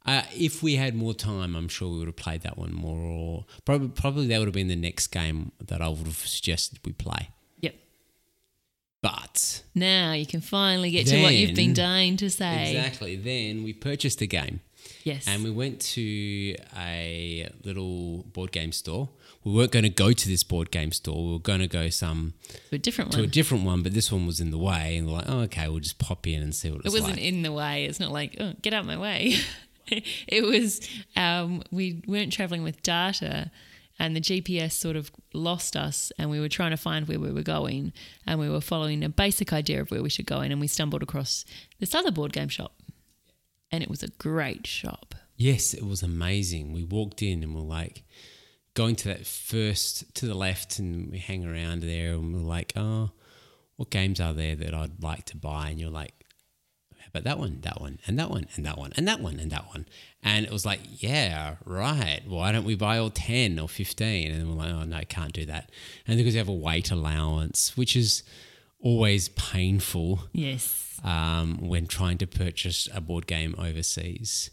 Uh, 0.07 0.23
if 0.35 0.62
we 0.62 0.77
had 0.77 0.95
more 0.95 1.12
time, 1.12 1.55
I'm 1.55 1.69
sure 1.69 1.91
we 1.91 1.99
would 1.99 2.09
have 2.09 2.17
played 2.17 2.41
that 2.43 2.57
one 2.57 2.73
more. 2.73 2.99
Or 2.99 3.45
probably, 3.67 3.88
probably 3.88 4.27
that 4.29 4.38
would 4.38 4.49
have 4.49 4.55
been 4.55 4.69
the 4.69 4.77
next 4.77 5.09
game 5.09 5.53
that 5.67 5.83
I 5.83 5.88
would 5.88 6.07
have 6.07 6.17
suggested 6.17 6.79
we 6.87 6.93
play. 6.93 7.29
Yep. 7.61 7.75
But 9.03 9.62
Now 9.75 10.12
you 10.12 10.25
can 10.25 10.41
finally 10.41 10.91
get 10.91 11.07
to 11.09 11.23
what 11.23 11.35
you've 11.35 11.55
been 11.55 11.75
dying 11.75 12.17
to 12.19 12.31
say. 12.31 12.71
exactly, 12.75 13.17
then 13.17 13.65
we 13.65 13.75
purchased 13.75 14.23
a 14.23 14.27
game. 14.27 14.61
Yes. 15.09 15.27
And 15.27 15.43
we 15.43 15.50
went 15.50 15.81
to 15.97 16.55
a 16.77 17.49
little 17.65 18.25
board 18.35 18.53
game 18.53 18.73
store. 18.73 19.09
We 19.45 19.53
weren't 19.55 19.73
going 19.73 19.85
to 19.85 19.88
go 20.05 20.12
to 20.12 20.29
this 20.29 20.43
board 20.43 20.71
game 20.71 20.93
store. 20.93 21.25
We 21.27 21.33
were 21.33 21.38
going 21.38 21.61
to 21.61 21.67
go 21.81 21.88
some 21.88 22.35
to 22.71 22.77
a 22.77 22.79
different 22.79 23.12
to 23.12 23.19
a 23.19 23.23
one. 23.23 23.31
different 23.31 23.65
one, 23.65 23.83
but 23.83 23.95
this 23.95 24.12
one 24.12 24.27
was 24.27 24.38
in 24.41 24.50
the 24.50 24.59
way. 24.59 24.97
And 24.99 25.07
we're 25.07 25.15
like, 25.15 25.29
oh, 25.29 25.38
okay, 25.49 25.67
we'll 25.69 25.81
just 25.81 25.99
pop 25.99 26.27
in 26.27 26.43
and 26.43 26.55
see 26.55 26.71
what 26.71 26.81
It 26.81 26.87
it's 26.87 26.93
wasn't 26.95 27.17
like. 27.17 27.25
in 27.25 27.43
the 27.43 27.53
way. 27.53 27.87
It's 27.87 28.00
not 28.00 28.12
like, 28.12 28.37
oh, 28.41 28.53
get 28.61 28.75
out 28.75 28.81
of 28.81 28.87
my 28.87 28.99
way. 28.99 29.37
it 29.87 30.45
was, 30.45 30.87
um, 31.17 31.62
we 31.71 32.03
weren't 32.07 32.33
traveling 32.33 32.62
with 32.62 32.83
data 32.83 33.50
and 33.99 34.15
the 34.15 34.21
GPS 34.21 34.73
sort 34.73 34.97
of 34.97 35.11
lost 35.33 35.75
us 35.77 36.12
and 36.19 36.31
we 36.31 36.38
were 36.41 36.49
trying 36.49 36.71
to 36.73 36.77
find 36.77 37.09
where 37.09 37.19
we 37.19 37.33
were 37.33 37.43
going 37.43 37.93
and 38.27 38.38
we 38.38 38.49
were 38.49 38.61
following 38.61 39.03
a 39.03 39.09
basic 39.09 39.53
idea 39.53 39.81
of 39.81 39.91
where 39.91 40.03
we 40.03 40.09
should 40.11 40.27
go 40.27 40.41
in 40.41 40.53
and 40.53 40.61
we 40.61 40.67
stumbled 40.67 41.03
across 41.03 41.45
this 41.81 41.95
other 41.95 42.11
board 42.11 42.33
game 42.33 42.49
shop. 42.49 42.73
And 43.70 43.82
it 43.82 43.90
was 43.90 44.02
a 44.02 44.08
great 44.08 44.66
shop. 44.66 45.14
Yes, 45.37 45.75
it 45.75 45.84
was 45.84 46.02
amazing. 46.02 46.72
We 46.72 46.84
walked 46.84 47.22
in 47.22 47.42
and 47.42 47.54
we're 47.54 47.61
like 47.61 48.02
going 48.74 48.96
to 48.96 49.09
that 49.09 49.26
first 49.26 50.14
to 50.16 50.26
the 50.26 50.35
left 50.35 50.78
and 50.78 51.11
we 51.11 51.18
hang 51.18 51.44
around 51.44 51.83
there 51.83 52.14
and 52.14 52.35
we're 52.35 52.40
like, 52.40 52.72
oh, 52.76 53.11
what 53.76 53.90
games 53.90 54.20
are 54.20 54.33
there 54.33 54.57
that 54.57 54.74
I'd 54.74 55.02
like 55.02 55.24
to 55.26 55.37
buy? 55.37 55.68
And 55.68 55.81
you're 55.81 55.90
like, 55.90 56.12
about 57.09 57.24
that 57.24 57.38
one, 57.38 57.61
that 57.62 57.81
one, 57.81 57.98
and 58.07 58.18
that 58.18 58.31
one, 58.31 58.46
and 58.54 58.66
that 58.66 58.76
one, 58.76 58.92
and 58.96 59.09
that 59.09 59.20
one, 59.20 59.38
and 59.38 59.50
that 59.50 59.66
one. 59.68 59.87
And 60.22 60.44
it 60.44 60.52
was 60.52 60.66
like, 60.66 60.81
yeah, 61.02 61.57
right. 61.64 62.20
Why 62.26 62.52
don't 62.52 62.64
we 62.64 62.74
buy 62.74 62.98
all 62.98 63.11
10 63.11 63.59
or 63.59 63.68
15? 63.68 64.31
And 64.31 64.48
we're 64.48 64.54
like, 64.54 64.72
oh, 64.72 64.85
no, 64.85 65.00
can't 65.09 65.33
do 65.33 65.46
that. 65.46 65.70
And 66.07 66.16
because 66.16 66.35
you 66.35 66.38
have 66.38 66.48
a 66.48 66.52
weight 66.52 66.90
allowance, 66.90 67.76
which 67.76 67.96
is 67.96 68.22
always 68.81 69.29
painful 69.31 70.21
Yes. 70.33 71.01
um, 71.05 71.59
when 71.69 71.87
trying 71.87 72.19
to 72.19 72.27
purchase 72.27 72.88
a 72.95 73.01
board 73.01 73.27
game 73.27 73.55
overseas. 73.59 74.51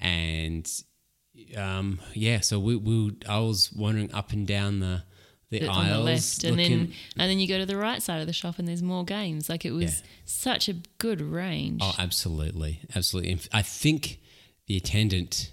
And 0.00 0.70
um, 1.56 2.00
yeah, 2.14 2.40
so 2.40 2.58
we, 2.58 2.76
we 2.76 3.16
I 3.28 3.38
was 3.40 3.72
wandering 3.72 4.12
up 4.14 4.32
and 4.32 4.46
down 4.46 4.80
the 4.80 5.02
the 5.50 5.62
aisles, 5.68 5.76
on 5.76 5.88
the 5.88 5.98
left, 6.00 6.44
and 6.44 6.58
then 6.58 6.92
and 7.16 7.30
then 7.30 7.38
you 7.38 7.46
go 7.46 7.58
to 7.58 7.66
the 7.66 7.76
right 7.76 8.02
side 8.02 8.20
of 8.20 8.26
the 8.26 8.32
shop, 8.32 8.58
and 8.58 8.66
there's 8.66 8.82
more 8.82 9.04
games. 9.04 9.48
Like 9.48 9.64
it 9.64 9.70
was 9.70 10.00
Yeah. 10.00 10.06
such 10.24 10.68
a 10.68 10.74
good 10.98 11.20
range. 11.20 11.80
oh, 11.84 11.94
absolutely, 11.98 12.80
absolutely. 12.96 13.38
I 13.52 13.62
think 13.62 14.18
the 14.66 14.76
attendant 14.76 15.52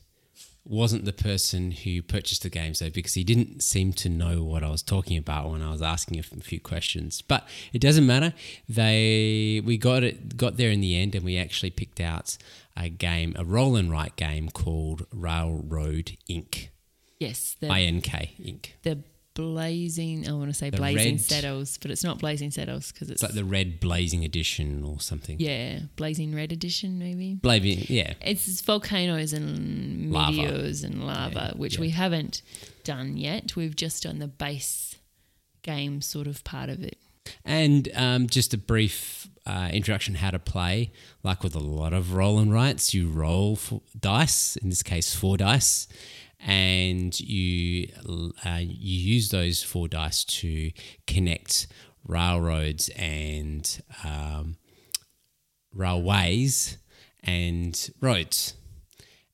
wasn't 0.65 1.05
the 1.05 1.13
person 1.13 1.71
who 1.71 2.01
purchased 2.01 2.43
the 2.43 2.49
games 2.49 2.79
though, 2.79 2.89
because 2.89 3.13
he 3.15 3.23
didn't 3.23 3.61
seem 3.61 3.93
to 3.93 4.09
know 4.09 4.43
what 4.43 4.63
I 4.63 4.69
was 4.69 4.81
talking 4.81 5.17
about 5.17 5.49
when 5.49 5.61
I 5.61 5.71
was 5.71 5.81
asking 5.81 6.17
him 6.17 6.25
a 6.37 6.43
few 6.43 6.59
questions. 6.59 7.21
But 7.21 7.47
it 7.73 7.79
doesn't 7.79 8.05
matter. 8.05 8.33
They 8.69 9.61
we 9.65 9.77
got 9.77 10.03
it 10.03 10.37
got 10.37 10.57
there 10.57 10.71
in 10.71 10.81
the 10.81 10.95
end, 10.95 11.15
and 11.15 11.25
we 11.25 11.37
actually 11.37 11.71
picked 11.71 11.99
out 11.99 12.37
a 12.77 12.89
game, 12.89 13.35
a 13.37 13.43
roll 13.45 13.75
and 13.75 13.91
write 13.91 14.15
game 14.15 14.49
called 14.49 15.05
Railroad 15.11 16.17
Ink. 16.27 16.71
yes, 17.19 17.55
the 17.59 17.67
INK 17.67 18.29
Inc. 18.41 18.67
the 18.83 18.99
blazing. 19.33 20.27
I 20.27 20.33
want 20.33 20.49
to 20.49 20.53
say 20.53 20.69
The 20.69 20.77
blazing 20.77 21.15
red- 21.15 21.21
saddles, 21.21 21.77
but 21.77 21.91
it's 21.91 22.03
not 22.03 22.19
blazing 22.19 22.51
saddles 22.51 22.91
because 22.91 23.09
it's, 23.09 23.21
It's 23.21 23.31
like 23.31 23.35
the 23.35 23.45
Red 23.45 23.79
Blazing 23.79 24.23
Edition 24.23 24.83
or 24.83 24.99
something. 24.99 25.37
yeah, 25.39 25.79
blazing 25.95 26.35
red 26.35 26.51
edition 26.51 26.99
maybe. 26.99 27.35
Blazing, 27.35 27.85
yeah. 27.89 28.13
It's 28.21 28.61
volcanoes 28.61 29.33
and 29.33 30.11
Lava. 30.11 30.31
meteors 30.31 30.83
and 30.83 31.05
lava, 31.05 31.51
Yeah, 31.53 31.57
which 31.57 31.75
yeah. 31.75 31.81
we 31.81 31.89
haven't 31.89 32.41
done 32.83 33.17
yet. 33.17 33.55
We've 33.55 33.75
just 33.75 34.03
done 34.03 34.19
the 34.19 34.27
base 34.27 34.95
game 35.61 36.01
sort 36.01 36.27
of 36.27 36.43
part 36.43 36.69
of 36.69 36.83
it. 36.83 36.97
And 37.45 37.87
um, 37.95 38.27
just 38.27 38.53
a 38.53 38.57
brief 38.57 39.29
uh, 39.45 39.69
introduction 39.71 40.15
how 40.15 40.31
to 40.31 40.39
play. 40.39 40.91
Like 41.23 41.41
with 41.41 41.55
a 41.55 41.59
lot 41.59 41.93
of 41.93 42.13
roll 42.13 42.37
and 42.39 42.53
writes, 42.53 42.93
you 42.93 43.07
roll 43.07 43.57
dice, 43.97 44.57
in 44.57 44.67
this 44.69 44.83
case, 44.83 45.15
four 45.15 45.37
dice, 45.37 45.87
and 46.45 47.17
you 47.19 47.89
uh, 48.45 48.59
you 48.59 49.13
use 49.13 49.29
those 49.29 49.63
four 49.63 49.87
dice 49.87 50.23
to 50.25 50.71
connect 51.07 51.67
railroads 52.05 52.89
and 52.89 53.81
um, 54.03 54.57
railways 55.73 56.77
and 57.23 57.89
roads, 58.01 58.55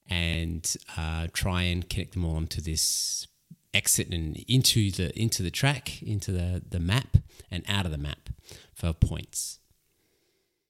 and 0.08 0.76
uh, 0.96 1.28
try 1.34 1.64
and 1.64 1.90
connect 1.90 2.14
them 2.14 2.26
all 2.26 2.36
onto 2.36 2.62
this 2.62 3.28
exit 3.74 4.10
and 4.10 4.38
into 4.48 4.92
the 4.92 5.18
into 5.20 5.42
the 5.42 5.52
track, 5.52 6.02
into 6.04 6.32
the 6.32 6.62
the 6.70 6.80
map, 6.80 7.18
and 7.50 7.64
out 7.68 7.86
of 7.86 7.92
the 7.92 7.98
map 7.98 8.30
for 8.74 8.94
points. 8.94 9.60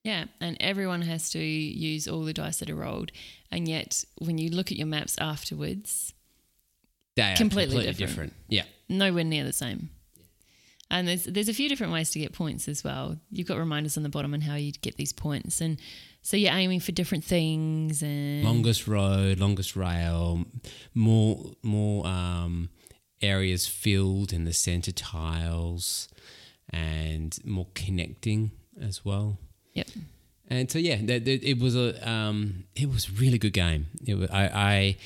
Yeah, 0.03 0.25
and 0.39 0.55
everyone 0.61 1.01
has 1.01 1.29
to 1.31 1.39
use 1.39 2.07
all 2.07 2.23
the 2.23 2.33
dice 2.33 2.59
that 2.59 2.69
are 2.69 2.75
rolled, 2.75 3.11
and 3.51 3.67
yet 3.67 4.05
when 4.17 4.37
you 4.37 4.49
look 4.49 4.71
at 4.71 4.77
your 4.77 4.87
maps 4.87 5.17
afterwards, 5.19 6.13
They 7.19 7.33
are 7.33 7.35
Completely 7.37 7.75
completely, 7.75 8.05
different. 8.05 8.31
different. 8.31 8.33
Yeah. 8.49 8.63
nowhere 8.87 9.23
near 9.23 9.43
the 9.43 9.53
same. 9.53 9.89
And 10.91 11.07
there's 11.07 11.25
there's 11.25 11.49
a 11.49 11.53
few 11.53 11.69
different 11.69 11.93
ways 11.93 12.09
to 12.11 12.19
get 12.19 12.33
points 12.33 12.67
as 12.67 12.83
well. 12.83 13.15
You've 13.31 13.47
got 13.47 13.57
reminders 13.59 13.95
on 13.97 14.03
the 14.03 14.09
bottom 14.09 14.33
on 14.33 14.41
how 14.41 14.55
you'd 14.55 14.81
get 14.81 14.97
these 14.97 15.13
points, 15.13 15.61
and 15.61 15.77
so 16.23 16.35
you're 16.35 16.51
aiming 16.51 16.79
for 16.79 16.91
different 16.91 17.23
things. 17.23 18.01
And 18.01 18.43
Longest 18.43 18.87
road, 18.87 19.39
longest 19.39 19.75
rail, 19.75 20.45
more 20.95 21.51
more 21.61 22.07
um, 22.07 22.69
areas 23.21 23.67
filled 23.67 24.33
in 24.33 24.45
the 24.45 24.53
center 24.53 24.91
tiles, 24.91 26.07
and 26.71 27.37
more 27.45 27.67
connecting 27.75 28.49
as 28.81 29.05
well. 29.05 29.37
yep, 29.73 29.87
And 30.49 30.71
so 30.71 30.79
yeah, 30.79 30.97
that, 31.03 31.23
that- 31.25 31.43
it 31.47 31.59
was 31.59 31.75
a 31.75 32.09
um, 32.09 32.63
it 32.75 32.89
was 32.89 33.09
a 33.09 33.11
really 33.11 33.37
good 33.37 33.53
game. 33.53 33.87
It 34.07 34.15
was, 34.15 34.29
I, 34.31 34.45
I 34.47 34.97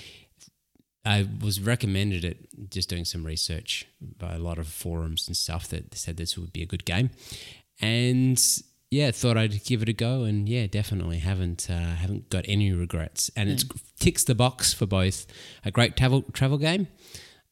I 1.06 1.28
was 1.42 1.60
recommended 1.60 2.24
it 2.24 2.70
just 2.70 2.88
doing 2.90 3.04
some 3.06 3.26
research 3.26 3.86
by 4.18 4.34
a 4.36 4.40
lot 4.40 4.58
of 4.58 4.68
forums 4.68 5.28
and 5.28 5.36
stuff 5.36 5.68
that 5.70 5.94
said 5.96 6.18
this 6.18 6.38
would 6.38 6.54
be 6.54 6.62
a 6.62 6.66
good 6.66 6.86
game, 6.86 7.10
and 7.82 8.42
yeah, 8.90 9.12
thought 9.12 9.38
I'd 9.38 9.64
give 9.66 9.82
it 9.82 9.90
a 9.90 9.94
go, 9.94 10.24
and 10.24 10.48
yeah, 10.48 10.68
definitely 10.68 11.18
haven't 11.20 11.68
uh, 11.70 11.96
haven't 11.96 12.30
got 12.30 12.46
any 12.48 12.72
regrets, 12.72 13.30
and 13.36 13.50
it 13.50 13.64
ticks 14.00 14.24
the 14.24 14.36
box 14.36 14.74
for 14.74 14.86
both 14.86 15.26
a 15.66 15.72
great 15.72 15.98
travel 15.98 16.22
travel 16.34 16.58
game. 16.58 16.88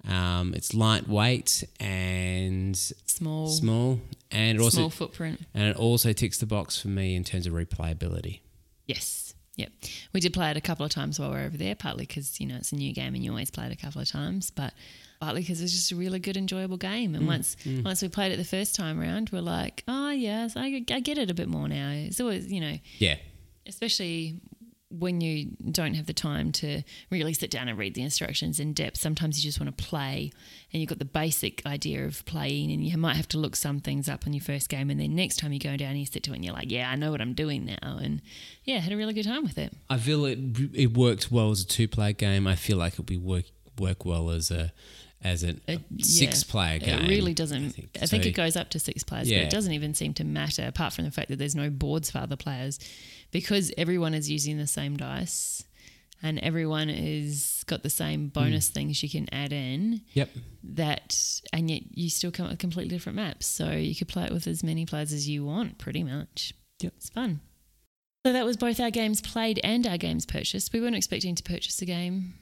Um, 0.07 0.53
it's 0.55 0.73
lightweight 0.73 1.63
and 1.79 2.75
Small, 3.05 3.47
small, 3.49 3.99
and 4.31 4.57
it 4.57 4.61
also 4.61 4.77
small 4.77 4.89
footprint. 4.89 5.41
and 5.53 5.65
it 5.65 5.75
also 5.75 6.11
ticks 6.13 6.39
the 6.39 6.47
box 6.47 6.79
for 6.81 6.87
me 6.87 7.15
in 7.15 7.23
terms 7.23 7.45
of 7.45 7.53
replayability. 7.53 8.39
Yes. 8.87 9.20
Yep. 9.55 9.71
We 10.13 10.19
did 10.21 10.33
play 10.33 10.49
it 10.49 10.57
a 10.57 10.61
couple 10.61 10.85
of 10.85 10.91
times 10.91 11.19
while 11.19 11.29
we 11.29 11.35
were 11.35 11.43
over 11.43 11.57
there, 11.57 11.75
partly 11.75 12.05
because, 12.05 12.39
you 12.39 12.47
know, 12.47 12.55
it's 12.55 12.71
a 12.71 12.75
new 12.75 12.93
game 12.93 13.15
and 13.15 13.23
you 13.23 13.31
always 13.31 13.51
play 13.51 13.65
it 13.65 13.71
a 13.71 13.75
couple 13.75 14.01
of 14.01 14.09
times, 14.09 14.49
but 14.49 14.73
partly 15.19 15.41
because 15.41 15.61
it's 15.61 15.73
just 15.73 15.91
a 15.91 15.95
really 15.95 16.19
good, 16.19 16.37
enjoyable 16.37 16.77
game. 16.77 17.15
And 17.15 17.25
mm. 17.25 17.27
once 17.27 17.57
mm. 17.65 17.83
once 17.83 18.01
we 18.01 18.07
played 18.07 18.31
it 18.31 18.37
the 18.37 18.45
first 18.45 18.75
time 18.75 18.99
around, 18.99 19.29
we're 19.31 19.41
like, 19.41 19.83
oh, 19.87 20.09
yes, 20.09 20.55
I, 20.55 20.83
I 20.89 20.99
get 20.99 21.17
it 21.17 21.29
a 21.29 21.33
bit 21.33 21.49
more 21.49 21.67
now. 21.67 21.91
It's 21.91 22.19
always, 22.19 22.51
you 22.51 22.61
know, 22.61 22.77
Yeah, 22.99 23.17
especially 23.67 24.35
when 24.91 25.21
you 25.21 25.51
don't 25.71 25.93
have 25.93 26.05
the 26.05 26.13
time 26.13 26.51
to 26.51 26.83
really 27.09 27.33
sit 27.33 27.49
down 27.49 27.67
and 27.67 27.77
read 27.77 27.93
the 27.93 28.01
instructions 28.01 28.59
in 28.59 28.73
depth, 28.73 28.97
sometimes 28.97 29.37
you 29.37 29.47
just 29.47 29.59
want 29.59 29.75
to 29.75 29.83
play 29.83 30.31
and 30.71 30.81
you've 30.81 30.89
got 30.89 30.99
the 30.99 31.05
basic 31.05 31.65
idea 31.65 32.05
of 32.05 32.23
playing 32.25 32.71
and 32.71 32.83
you 32.83 32.97
might 32.97 33.15
have 33.15 33.27
to 33.29 33.37
look 33.37 33.55
some 33.55 33.79
things 33.79 34.09
up 34.09 34.27
on 34.27 34.33
your 34.33 34.43
first 34.43 34.69
game 34.69 34.89
and 34.89 34.99
then 34.99 35.15
next 35.15 35.37
time 35.37 35.53
you 35.53 35.59
go 35.59 35.77
down 35.77 35.91
and 35.91 35.99
you 35.99 36.05
sit 36.05 36.23
to 36.23 36.31
it 36.31 36.35
and 36.35 36.45
you're 36.45 36.53
like, 36.53 36.71
yeah, 36.71 36.89
I 36.89 36.95
know 36.95 37.11
what 37.11 37.21
I'm 37.21 37.33
doing 37.33 37.65
now. 37.65 37.97
And 37.97 38.21
yeah, 38.63 38.79
had 38.79 38.93
a 38.93 38.97
really 38.97 39.13
good 39.13 39.25
time 39.25 39.43
with 39.43 39.57
it. 39.57 39.73
I 39.89 39.97
feel 39.97 40.25
it 40.25 40.39
it 40.73 40.95
works 40.95 41.31
well 41.31 41.51
as 41.51 41.61
a 41.61 41.67
two 41.67 41.87
player 41.87 42.13
game. 42.13 42.47
I 42.47 42.55
feel 42.55 42.77
like 42.77 42.99
it 42.99 43.09
would 43.09 43.23
work 43.23 43.45
work 43.79 44.05
well 44.05 44.29
as 44.29 44.51
a 44.51 44.73
as 45.23 45.43
a, 45.43 45.55
a 45.67 45.79
six 45.99 46.43
yeah, 46.43 46.51
player 46.51 46.79
game. 46.79 46.99
It 47.05 47.09
really 47.09 47.33
doesn't. 47.33 47.65
I 47.65 47.69
think. 47.69 47.93
think, 47.93 48.23
So- 48.23 48.29
it 48.29 48.35
goes 48.35 48.55
up 48.55 48.69
to 48.69 48.79
six 48.79 49.03
players, 49.03 49.29
but 49.29 49.37
it 49.37 49.49
doesn't 49.49 49.71
even 49.73 49.93
seem 49.93 50.13
to 50.15 50.23
matter 50.23 50.65
apart 50.65 50.93
from 50.93 51.05
the 51.05 51.11
fact 51.11 51.29
that 51.29 51.37
there's 51.37 51.55
no 51.55 51.69
boards 51.69 52.09
for 52.09 52.17
other 52.19 52.35
players 52.35 52.79
because 53.31 53.71
everyone 53.77 54.13
is 54.13 54.29
using 54.29 54.57
the 54.57 54.67
same 54.67 54.97
dice 54.97 55.63
and 56.23 56.37
everyone 56.39 56.89
is 56.89 57.63
got 57.67 57.81
the 57.83 57.89
same 57.89 58.27
bonus 58.27 58.67
Hmm. 58.69 58.73
things 58.73 59.01
you 59.03 59.09
can 59.09 59.27
add 59.33 59.51
in 59.53 60.01
Yep. 60.13 60.29
that 60.63 61.41
and 61.51 61.69
yet 61.69 61.83
you 61.97 62.09
still 62.09 62.31
come 62.31 62.45
up 62.45 62.51
with 62.51 62.59
completely 62.59 62.95
different 62.95 63.15
maps 63.15 63.47
so 63.47 63.71
you 63.71 63.95
could 63.95 64.07
play 64.07 64.25
it 64.25 64.31
with 64.31 64.45
as 64.47 64.63
many 64.63 64.85
players 64.85 65.11
as 65.13 65.27
you 65.27 65.43
want 65.45 65.77
pretty 65.77 66.03
much 66.03 66.53
Yep. 66.81 66.93
it's 66.97 67.09
fun 67.09 67.41
so 68.25 68.33
that 68.33 68.45
was 68.45 68.55
both 68.57 68.79
our 68.79 68.91
games 68.91 69.19
played 69.21 69.59
and 69.63 69.87
our 69.87 69.97
games 69.97 70.25
purchased 70.25 70.71
we 70.73 70.79
weren't 70.81 70.95
expecting 70.95 71.33
to 71.35 71.43
purchase 71.43 71.81
a 71.81 71.85
game 71.85 72.35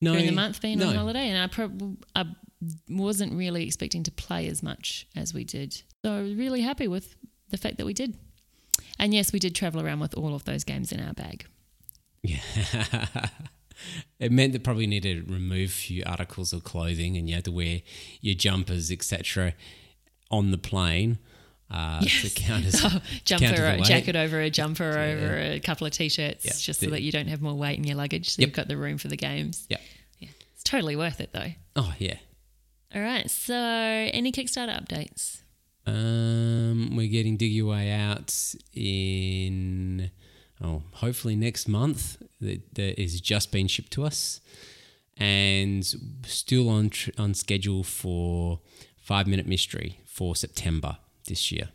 No, 0.00 0.12
during 0.12 0.26
the 0.26 0.32
month 0.32 0.60
being 0.62 0.78
no. 0.78 0.88
on 0.88 0.94
holiday, 0.94 1.28
and 1.30 1.38
I 1.38 1.46
prob- 1.46 2.02
I 2.14 2.24
wasn't 2.88 3.32
really 3.32 3.64
expecting 3.64 4.02
to 4.04 4.10
play 4.10 4.46
as 4.48 4.62
much 4.62 5.06
as 5.16 5.32
we 5.32 5.42
did. 5.44 5.72
So 6.04 6.12
I 6.12 6.20
was 6.22 6.34
really 6.34 6.60
happy 6.60 6.86
with 6.86 7.16
the 7.50 7.56
fact 7.56 7.78
that 7.78 7.86
we 7.86 7.94
did. 7.94 8.14
And 8.98 9.12
yes, 9.14 9.32
we 9.32 9.38
did 9.38 9.54
travel 9.54 9.80
around 9.84 10.00
with 10.00 10.14
all 10.16 10.34
of 10.34 10.44
those 10.44 10.64
games 10.64 10.92
in 10.92 11.00
our 11.00 11.12
bag. 11.12 11.46
Yeah. 12.22 12.40
it 14.18 14.32
meant 14.32 14.52
that 14.52 14.64
probably 14.64 14.86
need 14.86 15.02
to 15.04 15.22
remove 15.22 15.70
a 15.70 15.72
few 15.72 16.02
articles 16.06 16.52
of 16.52 16.64
clothing 16.64 17.16
and 17.16 17.28
you 17.28 17.34
had 17.34 17.44
to 17.44 17.52
wear 17.52 17.82
your 18.20 18.34
jumpers, 18.34 18.90
etc., 18.90 19.54
on 20.30 20.50
the 20.50 20.58
plane 20.58 21.18
uh, 21.70 22.00
to 22.00 22.30
count 22.30 22.64
as 22.64 22.80
Oh, 22.84 23.00
jumper, 23.24 23.44
count 23.46 23.58
as 23.58 23.76
the 23.76 23.82
a 23.82 23.84
jacket 23.84 24.16
over 24.16 24.40
a 24.40 24.50
jumper 24.50 24.84
over 24.98 25.38
a 25.38 25.60
couple 25.60 25.86
of 25.86 25.92
t-shirts, 25.92 26.44
Yeah. 26.44 26.52
just 26.56 26.80
so 26.80 26.90
that 26.90 27.02
you 27.02 27.12
don't 27.12 27.28
have 27.28 27.40
more 27.42 27.54
weight 27.54 27.78
in 27.78 27.84
your 27.84 27.96
luggage. 27.96 28.30
So 28.30 28.40
Yep. 28.40 28.46
you've 28.48 28.56
got 28.56 28.68
the 28.68 28.76
room 28.76 28.98
for 28.98 29.08
the 29.08 29.16
games. 29.16 29.66
Yep. 29.70 29.80
Yeah, 30.18 30.28
it's 30.54 30.64
totally 30.64 30.96
worth 30.96 31.20
it 31.20 31.30
though. 31.32 31.52
Oh 31.76 31.92
yeah. 31.98 32.16
All 32.94 33.02
right. 33.02 33.30
So, 33.30 33.54
any 33.54 34.32
Kickstarter 34.32 34.80
updates? 34.80 35.42
Um, 35.86 35.94
we're 37.06 37.12
getting 37.12 37.36
Dig 37.36 37.52
Your 37.52 37.70
Way 37.70 37.92
out 37.92 38.34
in 38.74 40.10
oh 40.62 40.82
hopefully 40.94 41.36
next 41.36 41.68
month. 41.68 42.20
That 42.40 42.74
that 42.74 43.00
is 43.00 43.20
just 43.20 43.52
been 43.52 43.68
shipped 43.68 43.92
to 43.92 44.04
us, 44.04 44.40
and 45.16 45.84
still 46.26 46.68
on 46.68 46.90
tr- 46.90 47.10
on 47.16 47.34
schedule 47.34 47.84
for 47.84 48.60
Five 48.98 49.26
Minute 49.26 49.46
Mystery 49.46 50.00
for 50.04 50.34
September 50.34 50.98
this 51.28 51.52
year. 51.52 51.68